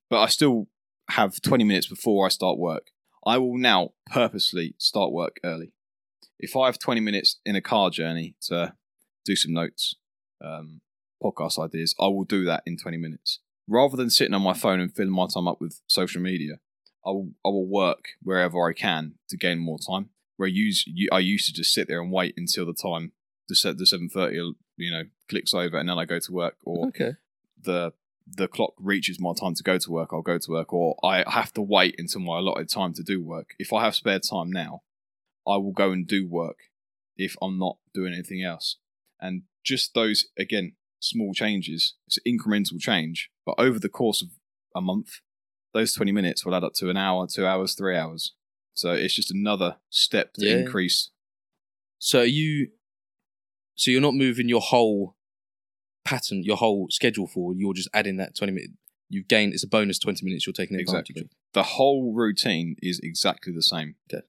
but 0.10 0.22
I 0.22 0.28
still 0.28 0.68
have 1.10 1.42
20 1.42 1.64
minutes 1.64 1.88
before 1.88 2.26
I 2.26 2.30
start 2.30 2.58
work. 2.58 2.92
I 3.26 3.38
will 3.38 3.58
now 3.58 3.92
purposely 4.12 4.76
start 4.78 5.12
work 5.12 5.38
early. 5.44 5.74
If 6.40 6.56
I 6.56 6.68
have 6.68 6.80
20 6.80 7.02
minutes 7.02 7.40
in 7.46 7.56
a 7.56 7.62
car 7.62 7.90
journey 7.90 8.36
to 8.44 8.74
do 9.26 9.36
some 9.36 9.54
notes, 9.54 9.96
um, 10.44 10.82
podcast 11.22 11.64
ideas, 11.64 11.96
I 12.00 12.08
will 12.08 12.24
do 12.24 12.46
that 12.46 12.64
in 12.66 12.78
20 12.78 12.98
minutes. 12.98 13.40
Rather 13.68 13.98
than 13.98 14.10
sitting 14.10 14.34
on 14.34 14.42
my 14.42 14.54
phone 14.54 14.80
and 14.80 14.94
filling 14.94 15.12
my 15.12 15.28
time 15.28 15.48
up 15.48 15.60
with 15.60 15.82
social 15.88 16.22
media, 16.22 16.60
I 17.06 17.10
will, 17.10 17.32
I 17.46 17.50
will 17.50 17.68
work 17.68 18.10
wherever 18.22 18.70
I 18.70 18.74
can 18.74 19.16
to 19.30 19.38
gain 19.38 19.60
more 19.60 19.80
time. 19.80 20.10
Where 20.38 20.48
I, 20.48 20.52
use, 20.52 20.86
I 21.12 21.20
used 21.20 21.48
to 21.48 21.54
just 21.54 21.74
sit 21.74 21.88
there 21.88 22.00
and 22.02 22.12
wait 22.12 22.36
until 22.38 22.66
the 22.66 22.74
time 22.74 23.12
the 23.50 23.56
the 23.74 23.86
7.30 23.86 24.56
you 24.76 24.92
know 24.92 25.04
clicks 25.30 25.54
over 25.54 25.78
and 25.78 25.90
then 25.90 25.98
I 25.98 26.06
go 26.06 26.20
to 26.20 26.32
work 26.32 26.58
or 26.64 26.88
Okay. 26.88 27.14
the 27.62 27.94
the 28.36 28.48
clock 28.48 28.74
reaches 28.78 29.20
my 29.20 29.34
time 29.40 29.56
to 29.56 29.64
go 29.64 29.78
to 29.78 29.92
work, 29.92 30.10
I'll 30.12 30.22
go 30.22 30.38
to 30.38 30.52
work, 30.52 30.74
or 30.74 30.96
I 31.04 31.24
have 31.30 31.54
to 31.54 31.62
wait 31.62 31.96
until 31.98 32.22
my 32.22 32.40
allotted 32.40 32.70
time 32.70 32.94
to 32.94 33.04
do 33.04 33.24
work. 33.24 33.56
If 33.58 33.72
I 33.72 33.84
have 33.84 33.96
spare 33.96 34.20
time 34.20 34.52
now, 34.52 34.82
I 35.48 35.58
will 35.58 35.72
go 35.72 35.92
and 35.92 36.06
do 36.06 36.28
work 36.28 36.58
if 37.16 37.36
I'm 37.42 37.58
not 37.58 37.78
doing 37.94 38.14
anything 38.14 38.44
else. 38.44 38.78
And 39.20 39.44
just 39.64 39.94
those, 39.94 40.26
again, 40.38 40.74
small 41.00 41.34
changes, 41.34 41.96
it's 42.06 42.20
incremental 42.28 42.80
change, 42.80 43.30
but 43.46 43.56
over 43.58 43.80
the 43.80 43.90
course 43.90 44.22
of 44.22 44.30
a 44.76 44.82
month, 44.82 45.20
those 45.74 45.94
20 45.94 46.12
minutes 46.12 46.46
will 46.46 46.56
add 46.56 46.64
up 46.64 46.74
to 46.76 46.90
an 46.90 46.98
hour, 46.98 47.28
two 47.28 47.46
hours, 47.46 47.76
three 47.76 47.96
hours. 47.98 48.34
So 48.74 48.92
it's 48.94 49.16
just 49.16 49.32
another 49.32 49.78
step 49.90 50.34
to 50.36 50.48
Yeah. 50.48 50.60
increase. 50.60 51.12
So 52.00 52.22
you, 52.22 52.70
so 53.76 53.92
you're 53.92 54.02
not 54.02 54.14
moving 54.14 54.50
your 54.50 54.62
whole 54.62 55.16
pattern, 56.08 56.44
your 56.44 56.58
whole 56.58 56.88
schedule 56.90 57.28
for. 57.28 57.54
You're 57.54 57.74
just 57.74 57.90
adding 57.94 58.18
that 58.18 58.36
twenty 58.36 58.54
minutes. 58.54 58.74
You've 59.10 59.28
gained. 59.28 59.54
It's 59.54 59.64
a 59.64 59.68
bonus 59.68 60.00
twenty 60.00 60.26
minutes. 60.26 60.46
You're 60.48 60.54
taking 60.54 60.80
advantage 60.80 61.10
Exactly. 61.10 61.22
of. 61.24 61.30
The 61.54 61.64
whole 61.64 62.14
routine 62.14 62.76
is 62.82 63.00
exactly 63.04 63.54
the 63.54 63.62
same. 63.62 63.96
Okay. 64.12 64.24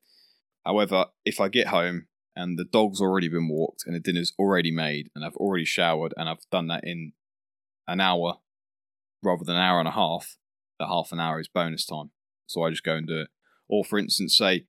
However, 0.64 1.06
if 1.24 1.40
I 1.40 1.48
get 1.48 1.68
home 1.68 2.06
and 2.36 2.58
the 2.58 2.64
dog's 2.64 3.00
already 3.00 3.28
been 3.28 3.48
walked 3.48 3.84
and 3.86 3.94
the 3.94 4.00
dinner's 4.00 4.32
already 4.38 4.70
made 4.70 5.10
and 5.14 5.24
I've 5.24 5.36
already 5.36 5.64
showered 5.64 6.12
and 6.16 6.28
I've 6.28 6.48
done 6.50 6.68
that 6.68 6.84
in 6.84 7.12
an 7.86 8.00
hour 8.00 8.38
rather 9.22 9.44
than 9.44 9.56
an 9.56 9.62
hour 9.62 9.78
and 9.78 9.88
a 9.88 9.92
half, 9.92 10.36
that 10.78 10.88
half 10.88 11.10
an 11.12 11.20
hour 11.20 11.40
is 11.40 11.48
bonus 11.48 11.84
time. 11.86 12.10
So 12.46 12.62
I 12.62 12.70
just 12.70 12.84
go 12.84 12.94
and 12.96 13.06
do 13.06 13.20
it. 13.22 13.28
Or 13.68 13.84
for 13.84 13.98
instance, 13.98 14.36
say 14.36 14.66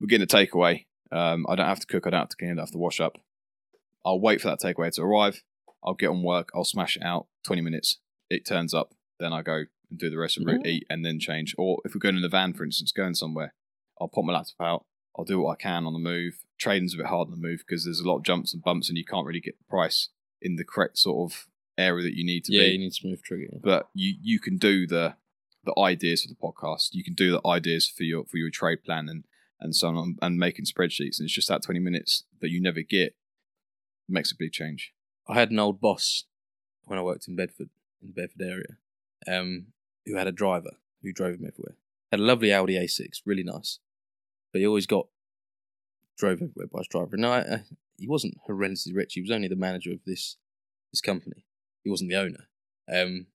we're 0.00 0.08
getting 0.08 0.24
a 0.24 0.26
takeaway. 0.26 0.86
Um, 1.10 1.46
I 1.48 1.54
don't 1.54 1.66
have 1.66 1.80
to 1.80 1.86
cook. 1.86 2.06
I 2.06 2.10
don't 2.10 2.20
have 2.20 2.28
to 2.30 2.36
clean. 2.36 2.50
I 2.50 2.54
don't 2.54 2.64
have 2.66 2.72
to 2.72 2.78
wash 2.78 3.00
up. 3.00 3.18
I'll 4.04 4.20
wait 4.20 4.40
for 4.40 4.48
that 4.48 4.60
takeaway 4.60 4.90
to 4.92 5.02
arrive. 5.02 5.42
I'll 5.84 5.94
get 5.94 6.08
on 6.10 6.22
work. 6.22 6.50
I'll 6.54 6.64
smash 6.64 6.96
it 6.96 7.02
out. 7.02 7.26
Twenty 7.44 7.62
minutes. 7.62 7.98
It 8.30 8.46
turns 8.46 8.72
up. 8.74 8.94
Then 9.18 9.32
I 9.32 9.42
go 9.42 9.64
and 9.90 9.98
do 9.98 10.10
the 10.10 10.18
rest 10.18 10.36
of 10.36 10.44
the 10.44 10.52
route, 10.52 10.62
Yeah. 10.64 10.72
eat, 10.72 10.86
and 10.88 11.04
then 11.04 11.18
change. 11.20 11.54
Or 11.58 11.80
if 11.84 11.94
we're 11.94 11.98
going 12.00 12.16
in 12.16 12.22
the 12.22 12.28
van, 12.28 12.52
for 12.54 12.64
instance, 12.64 12.92
going 12.92 13.14
somewhere, 13.14 13.54
I'll 14.00 14.08
pop 14.08 14.24
my 14.24 14.32
laptop 14.32 14.60
out. 14.60 14.86
I'll 15.16 15.24
do 15.24 15.40
what 15.40 15.52
I 15.52 15.62
can 15.62 15.84
on 15.84 15.92
the 15.92 15.98
move. 15.98 16.38
Trading's 16.58 16.94
a 16.94 16.96
bit 16.96 17.06
hard 17.06 17.26
on 17.28 17.32
the 17.32 17.36
move 17.48 17.60
because 17.66 17.84
there's 17.84 18.00
a 18.00 18.08
lot 18.08 18.16
of 18.18 18.22
jumps 18.24 18.54
and 18.54 18.62
bumps, 18.62 18.88
and 18.88 18.96
you 18.96 19.04
can't 19.04 19.26
really 19.26 19.40
get 19.40 19.58
the 19.58 19.64
price 19.68 20.08
in 20.40 20.56
the 20.56 20.64
correct 20.64 20.96
sort 20.98 21.30
of 21.30 21.46
area 21.78 22.02
that 22.04 22.16
you 22.16 22.24
need 22.24 22.44
to 22.44 22.50
be. 22.52 22.56
Yeah, 22.56 22.64
be 22.64 22.70
you 22.72 22.78
need 22.78 22.90
to 22.90 22.94
smooth 22.94 23.22
trigger. 23.22 23.48
yeah. 23.52 23.58
but 23.62 23.88
you 23.94 24.14
you 24.22 24.38
can 24.40 24.56
do 24.56 24.86
the 24.86 25.16
the 25.64 25.78
ideas 25.78 26.22
for 26.22 26.28
the 26.28 26.34
podcast. 26.34 26.88
You 26.92 27.04
can 27.04 27.14
do 27.14 27.30
the 27.30 27.40
ideas 27.46 27.86
for 27.88 28.02
your 28.04 28.24
for 28.24 28.36
your 28.38 28.50
trade 28.50 28.82
plan 28.84 29.08
and 29.08 29.24
and 29.60 29.76
so 29.76 29.88
on, 29.88 30.16
and 30.22 30.38
making 30.38 30.64
spreadsheets. 30.64 31.18
And 31.18 31.26
it's 31.26 31.34
just 31.34 31.48
that 31.48 31.62
twenty 31.62 31.80
minutes 31.80 32.24
that 32.40 32.50
you 32.50 32.60
never 32.60 32.80
get 32.82 33.14
makes 34.08 34.32
a 34.32 34.36
big 34.38 34.52
change. 34.52 34.92
I 35.28 35.34
had 35.34 35.50
an 35.50 35.58
old 35.58 35.80
boss 35.80 36.24
when 36.84 36.98
I 36.98 37.02
worked 37.02 37.28
in 37.28 37.36
Bedford, 37.36 37.70
in 38.00 38.08
the 38.08 38.12
Bedford 38.12 38.42
area, 38.42 38.76
um, 39.28 39.66
who 40.06 40.16
had 40.16 40.26
a 40.26 40.32
driver 40.32 40.72
who 41.02 41.12
drove 41.12 41.36
him 41.36 41.46
everywhere. 41.46 41.76
Had 42.10 42.20
a 42.20 42.24
lovely 42.24 42.52
Audi 42.52 42.74
A6, 42.74 43.22
really 43.24 43.44
nice, 43.44 43.78
but 44.52 44.60
he 44.60 44.66
always 44.66 44.86
got 44.86 45.06
drove 46.18 46.42
everywhere 46.42 46.66
by 46.72 46.80
his 46.80 46.88
driver. 46.88 47.16
No, 47.16 47.32
I, 47.32 47.40
I, 47.40 47.62
he 47.98 48.06
wasn't 48.06 48.38
horrendously 48.48 48.94
rich. 48.94 49.14
He 49.14 49.20
was 49.20 49.30
only 49.30 49.48
the 49.48 49.56
manager 49.56 49.92
of 49.92 50.00
this 50.06 50.36
this 50.92 51.00
company. 51.00 51.44
He 51.82 51.90
wasn't 51.90 52.10
the 52.10 52.16
owner. 52.16 52.48
Um, 52.92 53.26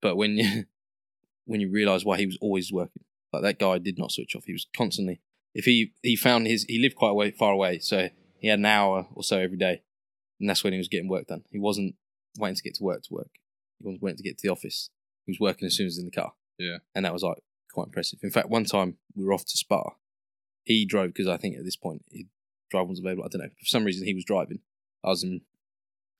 but 0.00 0.16
when 0.16 0.36
you 0.36 0.64
when 1.46 1.60
you 1.60 1.70
realise 1.70 2.04
why 2.04 2.18
he 2.18 2.26
was 2.26 2.38
always 2.40 2.72
working, 2.72 3.04
like 3.32 3.42
that 3.42 3.58
guy 3.58 3.78
did 3.78 3.98
not 3.98 4.12
switch 4.12 4.36
off. 4.36 4.44
He 4.44 4.52
was 4.52 4.66
constantly. 4.76 5.20
If 5.54 5.64
he 5.64 5.94
he 6.02 6.16
found 6.16 6.46
his 6.46 6.64
he 6.64 6.78
lived 6.78 6.96
quite 6.96 7.10
away, 7.10 7.30
far 7.30 7.52
away, 7.52 7.78
so 7.78 8.10
he 8.38 8.48
had 8.48 8.58
an 8.58 8.66
hour 8.66 9.08
or 9.14 9.24
so 9.24 9.38
every 9.38 9.58
day 9.58 9.82
and 10.40 10.48
that's 10.48 10.64
when 10.64 10.72
he 10.72 10.78
was 10.78 10.88
getting 10.88 11.08
work 11.08 11.26
done. 11.26 11.44
He 11.50 11.58
wasn't 11.58 11.94
waiting 12.38 12.56
to 12.56 12.62
get 12.62 12.74
to 12.74 12.82
work 12.82 13.02
to 13.04 13.14
work. 13.14 13.30
He 13.78 13.86
wasn't 13.86 14.02
waiting 14.02 14.18
to 14.18 14.22
get 14.22 14.38
to 14.38 14.46
the 14.46 14.52
office. 14.52 14.90
He 15.26 15.32
was 15.32 15.40
working 15.40 15.66
as 15.66 15.76
soon 15.76 15.86
as 15.86 15.94
he 15.94 15.98
was 15.98 15.98
in 15.98 16.04
the 16.06 16.10
car. 16.10 16.32
Yeah. 16.58 16.78
and 16.94 17.04
that 17.04 17.12
was 17.12 17.24
like 17.24 17.38
quite 17.72 17.86
impressive. 17.86 18.20
In 18.22 18.30
fact, 18.30 18.48
one 18.48 18.64
time 18.64 18.98
we 19.16 19.24
were 19.24 19.32
off 19.32 19.44
to 19.44 19.58
Spa. 19.58 19.90
He 20.64 20.86
drove 20.86 21.08
because 21.08 21.26
I 21.26 21.36
think 21.36 21.56
at 21.56 21.64
this 21.64 21.76
point 21.76 22.04
he 22.10 22.26
drive 22.70 22.88
was 22.88 23.00
available. 23.00 23.24
I 23.24 23.28
don't 23.28 23.42
know. 23.42 23.48
For 23.58 23.66
some 23.66 23.84
reason, 23.84 24.06
he 24.06 24.14
was 24.14 24.24
driving. 24.24 24.60
I 25.04 25.08
was 25.08 25.22
in 25.22 25.42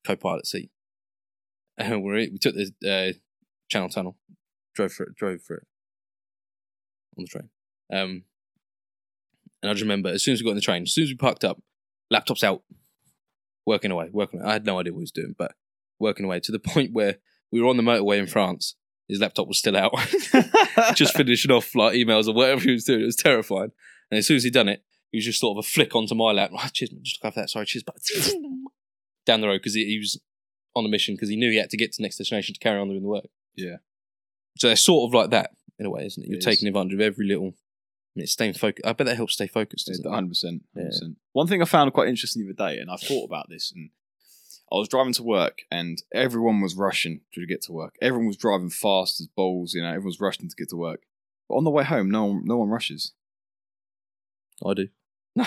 co-pilot 0.06 0.46
seat, 0.46 0.70
and 1.78 2.02
we 2.02 2.28
we 2.28 2.38
took 2.38 2.54
the 2.54 2.72
uh, 2.86 3.12
Channel 3.70 3.88
Tunnel, 3.88 4.16
drove 4.74 4.92
for 4.92 5.04
it, 5.04 5.14
drove 5.14 5.40
for 5.42 5.56
it 5.56 5.66
on 7.16 7.24
the 7.24 7.28
train. 7.28 7.48
Um, 7.92 8.24
and 9.62 9.70
I 9.70 9.72
just 9.72 9.82
remember 9.82 10.10
as 10.10 10.22
soon 10.22 10.34
as 10.34 10.40
we 10.40 10.44
got 10.44 10.50
in 10.50 10.56
the 10.56 10.62
train, 10.62 10.82
as 10.82 10.92
soon 10.92 11.04
as 11.04 11.10
we 11.10 11.16
parked 11.16 11.44
up, 11.44 11.62
laptops 12.12 12.44
out, 12.44 12.62
working 13.66 13.90
away, 13.90 14.10
working. 14.12 14.40
Away. 14.40 14.50
I 14.50 14.52
had 14.54 14.66
no 14.66 14.78
idea 14.78 14.92
what 14.92 14.98
he 14.98 15.02
was 15.02 15.10
doing, 15.10 15.34
but 15.36 15.52
working 15.98 16.24
away 16.26 16.40
to 16.40 16.52
the 16.52 16.58
point 16.72 16.92
where 16.92 17.16
we 17.50 17.60
were 17.60 17.68
on 17.68 17.76
the 17.76 17.82
motorway 17.82 18.18
in 18.18 18.26
France. 18.26 18.74
His 19.06 19.20
laptop 19.20 19.48
was 19.48 19.58
still 19.58 19.76
out, 19.76 19.92
just 20.94 21.14
finishing 21.14 21.50
off 21.50 21.74
like 21.74 21.92
emails 21.92 22.26
or 22.26 22.32
whatever 22.32 22.62
he 22.62 22.70
was 22.72 22.84
doing. 22.84 23.02
It 23.02 23.04
was 23.04 23.16
terrifying. 23.16 23.70
And 24.10 24.16
as 24.16 24.26
soon 24.26 24.36
as 24.38 24.44
he'd 24.44 24.54
done 24.54 24.70
it, 24.70 24.82
he 25.12 25.18
was 25.18 25.26
just 25.26 25.40
sort 25.40 25.58
of 25.58 25.64
a 25.64 25.68
flick 25.68 25.94
onto 25.94 26.14
my 26.14 26.32
lap. 26.32 26.50
Oh, 26.54 26.68
cheers, 26.72 26.88
just 27.02 27.22
look 27.22 27.28
after 27.28 27.42
that. 27.42 27.50
Sorry, 27.50 27.66
cheers, 27.66 27.82
but 27.82 27.96
down 29.26 29.42
the 29.42 29.46
road 29.46 29.58
because 29.58 29.74
he, 29.74 29.84
he 29.84 29.98
was 29.98 30.18
on 30.74 30.86
a 30.86 30.88
mission 30.88 31.14
because 31.14 31.28
he 31.28 31.36
knew 31.36 31.50
he 31.50 31.58
had 31.58 31.68
to 31.70 31.76
get 31.76 31.92
to 31.92 31.98
the 31.98 32.02
next 32.02 32.16
destination 32.16 32.54
to 32.54 32.60
carry 32.60 32.80
on 32.80 32.88
doing 32.88 33.02
the 33.02 33.08
work. 33.08 33.26
Yeah. 33.54 33.76
So 34.58 34.68
they're 34.68 34.76
sort 34.76 35.08
of 35.08 35.14
like 35.14 35.30
that 35.30 35.50
in 35.78 35.84
a 35.84 35.90
way, 35.90 36.06
isn't 36.06 36.22
it? 36.22 36.28
You're 36.28 36.38
It 36.38 36.42
taking 36.42 36.66
advantage 36.66 36.94
of 36.94 37.00
every 37.00 37.26
little. 37.26 37.54
It's 38.16 38.32
staying 38.32 38.54
focused. 38.54 38.86
I 38.86 38.92
bet 38.92 39.06
that 39.06 39.16
helps 39.16 39.34
stay 39.34 39.46
focused. 39.46 39.88
doesn't 39.88 40.06
it? 40.06 40.08
Hundred 40.08 40.28
percent. 40.30 40.62
One 41.32 41.46
thing 41.46 41.60
I 41.60 41.64
found 41.64 41.92
quite 41.92 42.08
interesting 42.08 42.42
the 42.42 42.52
other 42.52 42.72
day, 42.74 42.80
and 42.80 42.90
I 42.90 42.96
thought 42.96 43.24
about 43.24 43.48
this, 43.48 43.72
and 43.74 43.90
I 44.72 44.76
was 44.76 44.88
driving 44.88 45.12
to 45.14 45.22
work, 45.22 45.62
and 45.70 46.02
everyone 46.12 46.60
was 46.60 46.76
rushing 46.76 47.20
to 47.34 47.46
get 47.46 47.62
to 47.62 47.72
work. 47.72 47.96
Everyone 48.00 48.28
was 48.28 48.36
driving 48.36 48.70
fast 48.70 49.20
as 49.20 49.26
balls. 49.26 49.74
You 49.74 49.82
know, 49.82 49.88
everyone 49.88 50.06
was 50.06 50.20
rushing 50.20 50.48
to 50.48 50.56
get 50.56 50.68
to 50.70 50.76
work. 50.76 51.02
But 51.48 51.56
on 51.56 51.64
the 51.64 51.70
way 51.70 51.84
home, 51.84 52.10
no 52.10 52.24
one, 52.26 52.42
no 52.44 52.56
one 52.58 52.68
rushes. 52.68 53.12
I 54.64 54.74
do. 54.74 54.88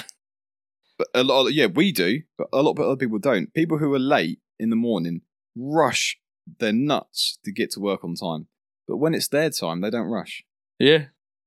But 0.98 1.10
a 1.14 1.24
lot, 1.24 1.46
of, 1.46 1.54
yeah, 1.54 1.68
we 1.68 1.92
do, 1.92 2.24
but 2.40 2.48
a 2.52 2.64
lot 2.64 2.72
of 2.72 2.80
other 2.80 2.96
people 2.96 3.20
don't. 3.20 3.54
People 3.54 3.78
who 3.78 3.94
are 3.94 4.00
late 4.00 4.40
in 4.60 4.72
the 4.72 4.76
morning 4.76 5.22
rush 5.56 6.18
their 6.60 6.74
nuts 6.74 7.38
to 7.46 7.52
get 7.52 7.70
to 7.72 7.80
work 7.80 8.04
on 8.04 8.16
time. 8.16 8.48
But 8.88 8.98
when 8.98 9.14
it's 9.14 9.28
their 9.28 9.52
time, 9.52 9.82
they 9.82 9.92
don't 9.92 10.08
rush. 10.08 10.44
Yeah. 10.80 11.06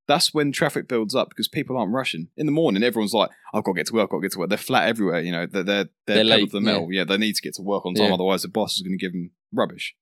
That's 0.09 0.35
when 0.35 0.50
traffic 0.50 0.88
builds 0.88 1.14
up 1.14 1.28
because 1.28 1.47
people 1.47 1.76
aren't 1.76 1.92
rushing. 1.92 2.28
In 2.37 2.47
the 2.47 2.52
morning, 2.52 2.83
everyone's 2.83 3.12
like, 3.14 3.30
"I've 3.54 3.62
got 3.64 3.73
to 3.73 3.76
get 3.78 3.87
to 3.88 3.95
work. 3.95 4.04
I've 4.04 4.11
got 4.11 4.16
to 4.19 4.23
get 4.23 4.33
to 4.33 4.38
work." 4.40 4.49
They're 4.49 4.59
flat 4.59 4.88
everywhere. 4.88 5.21
You 5.21 5.30
know, 5.33 5.47
they're 5.47 5.62
they're 5.62 5.85
they're, 6.07 6.16
They're 6.16 6.25
late, 6.25 6.50
to 6.50 6.57
the 6.57 6.61
metal. 6.61 6.88
Yeah. 6.92 7.04
they 7.04 7.16
need 7.16 7.35
to 7.37 7.42
get 7.42 7.54
to 7.54 7.62
work 7.62 7.87
on 7.87 7.95
time. 7.95 8.09
Yeah. 8.09 8.14
Otherwise, 8.14 8.42
the 8.42 8.49
boss 8.49 8.75
is 8.76 8.83
going 8.83 8.99
to 8.99 9.04
give 9.04 9.12
them 9.12 9.30
rubbish. 9.52 9.95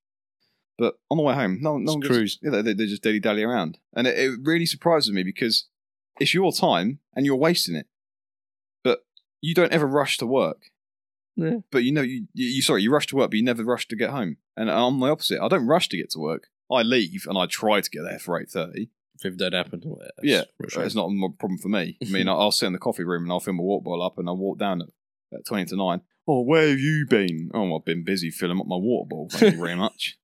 But 0.79 0.95
on 1.11 1.17
the 1.19 1.25
way 1.25 1.35
home, 1.35 1.59
no, 1.61 1.77
no 1.77 1.93
one 1.95 2.01
cruise. 2.03 2.39
Yeah, 2.41 2.63
they, 2.63 2.73
they 2.73 2.87
just 2.87 3.03
dilly 3.03 3.21
dally 3.21 3.43
around, 3.43 3.79
and 3.95 4.07
it, 4.07 4.17
it 4.19 4.39
really 4.45 4.65
surprises 4.67 5.13
me 5.13 5.23
because 5.25 5.67
it's 6.21 6.33
your 6.33 6.53
time 6.53 7.01
and 7.15 7.27
you're 7.27 7.37
wasting 7.37 7.75
it. 7.75 7.87
But 8.85 9.01
you 9.41 9.55
don't 9.55 9.73
ever 9.73 9.87
rush 9.87 10.17
to 10.19 10.27
work. 10.27 10.71
Yeah. 11.37 11.59
But 11.71 11.85
you 11.85 11.93
know, 11.93 12.03
you, 12.03 12.29
you 12.33 12.47
you- 12.47 12.63
sorry, 12.63 12.83
you 12.83 12.93
rush 12.93 13.07
to 13.09 13.17
work, 13.17 13.31
but 13.31 13.37
you 13.37 13.45
never 13.45 13.65
rush 13.65 13.89
to 13.89 13.97
get 13.97 14.11
home. 14.11 14.37
And 14.57 14.71
I'm 14.71 15.01
the 15.01 15.09
opposite. 15.11 15.41
I 15.43 15.49
don't 15.49 15.67
rush 15.67 15.89
to 15.91 15.97
get 15.97 16.11
to 16.11 16.19
work. 16.19 16.47
I 16.71 16.83
leave 16.83 17.27
and 17.29 17.37
I 17.39 17.47
try 17.47 17.81
to 17.81 17.91
get 17.91 18.03
there 18.03 18.19
for 18.19 18.41
eight 18.41 18.51
thirty. 18.51 18.91
If 19.25 19.35
it 19.35 19.39
don't 19.39 19.53
happen, 19.53 19.83
well, 19.85 19.99
Yeah, 20.23 20.43
frustrating. 20.59 20.87
It's 20.87 20.95
not 20.95 21.11
a 21.11 21.29
problem 21.39 21.59
for 21.59 21.69
me. 21.69 21.99
I 22.07 22.11
mean, 22.11 22.29
I'll 22.29 22.41
I'll 22.41 22.51
sit 22.53 22.67
in 22.67 22.73
the 22.73 22.79
coffee 22.79 23.05
room 23.05 23.25
and 23.25 23.33
I'll 23.33 23.41
fill 23.41 23.55
my 23.55 23.63
water 23.63 23.85
bottle 23.85 24.05
up 24.05 24.19
and 24.19 24.29
I'll 24.29 24.37
walk 24.37 24.59
down 24.59 24.83
at, 24.83 24.89
at 25.33 25.47
20 25.47 25.67
to 25.67 25.77
9. 25.77 26.01
Oh, 26.27 26.43
where 26.43 26.69
have 26.69 26.79
you 26.79 27.07
been? 27.09 27.51
Oh, 27.55 27.77
I've 27.77 27.85
been 27.85 28.05
busy 28.05 28.31
filling 28.31 28.61
up 28.61 28.67
my 28.67 28.77
water 28.77 29.09
bottle. 29.09 29.29
Thank 29.31 29.55
you 29.55 29.61
very 29.61 29.75
much. 29.87 30.19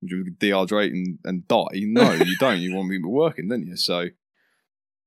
Would 0.00 0.10
you 0.10 0.24
dehydrate 0.38 0.90
and, 0.92 1.18
and 1.24 1.48
die? 1.48 1.64
No, 1.74 2.12
you 2.12 2.36
don't. 2.40 2.60
You 2.60 2.74
want 2.74 2.88
me 2.88 2.96
to 2.96 3.02
be 3.02 3.08
working, 3.08 3.48
don't 3.48 3.66
you? 3.66 3.76
So, 3.76 4.06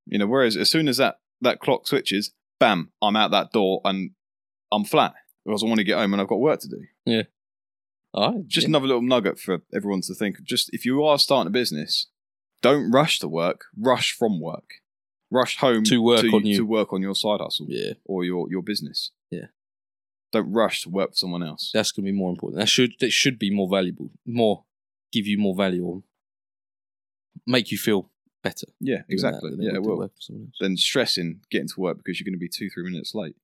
you 0.06 0.18
know, 0.18 0.26
whereas 0.26 0.56
as 0.56 0.70
soon 0.70 0.88
as 0.88 0.98
that, 0.98 1.16
that 1.40 1.60
clock 1.60 1.86
switches, 1.86 2.32
bam, 2.60 2.92
I'm 3.00 3.16
out 3.16 3.30
that 3.30 3.52
door 3.52 3.80
and 3.84 4.10
I'm 4.70 4.84
flat 4.84 5.14
because 5.44 5.62
I 5.62 5.66
want 5.66 5.78
to 5.78 5.84
get 5.84 5.98
home 5.98 6.12
and 6.12 6.20
I've 6.20 6.28
got 6.28 6.40
work 6.40 6.60
to 6.60 6.68
do. 6.68 6.84
Yeah. 7.06 7.22
All 8.14 8.32
right. 8.32 8.46
Just 8.46 8.64
yeah. 8.64 8.68
another 8.68 8.86
little 8.86 9.02
nugget 9.02 9.38
for 9.38 9.62
everyone 9.74 10.02
to 10.02 10.14
think. 10.14 10.42
Just 10.42 10.68
if 10.74 10.84
you 10.84 11.02
are 11.02 11.18
starting 11.18 11.48
a 11.48 11.50
business, 11.50 12.08
don't 12.62 12.90
rush 12.90 13.18
to 13.20 13.28
work. 13.28 13.66
Rush 13.76 14.12
from 14.16 14.40
work. 14.40 14.74
Rush 15.30 15.56
home 15.58 15.84
To 15.84 16.02
work 16.02 16.24
on 16.32 16.44
you. 16.46 16.56
to 16.58 16.66
work 16.66 16.92
on 16.92 17.00
your 17.02 17.14
side 17.14 17.40
hustle 17.40 17.66
Yeah, 17.68 17.92
or 18.04 18.24
your 18.24 18.50
your 18.50 18.62
business. 18.62 19.10
Yeah. 19.30 19.46
Don't 20.30 20.50
rush 20.52 20.82
to 20.82 20.90
work 20.90 21.10
for 21.10 21.16
someone 21.16 21.42
else. 21.42 21.70
that's 21.74 21.92
going 21.92 22.04
to 22.06 22.12
be 22.12 22.16
more 22.16 22.30
important. 22.30 22.60
That 22.60 22.68
should 22.68 22.92
that 23.00 23.12
should 23.12 23.38
be 23.38 23.50
more 23.50 23.68
valuable, 23.68 24.10
more 24.26 24.64
give 25.12 25.26
you 25.26 25.38
more 25.38 25.54
value, 25.54 25.84
or 25.84 26.02
make 27.46 27.70
you 27.70 27.78
feel 27.78 28.10
better. 28.42 28.66
yeah, 28.80 28.96
doing 28.96 29.04
exactly. 29.10 29.50
that 29.50 29.56
than 29.56 29.64
Yeah, 29.66 29.72
would 29.72 29.82
to 29.84 29.88
well, 29.88 29.98
work 29.98 30.14
for 30.14 30.20
someone 30.22 30.46
else. 30.46 30.56
then 30.60 30.76
stressing 30.76 31.40
getting 31.50 31.68
to 31.68 31.80
work 31.80 31.96
because 31.98 32.18
you're 32.18 32.24
going 32.24 32.34
to 32.34 32.38
be 32.38 32.48
two 32.48 32.68
three 32.70 32.84
minutes 32.84 33.14
late, 33.14 33.36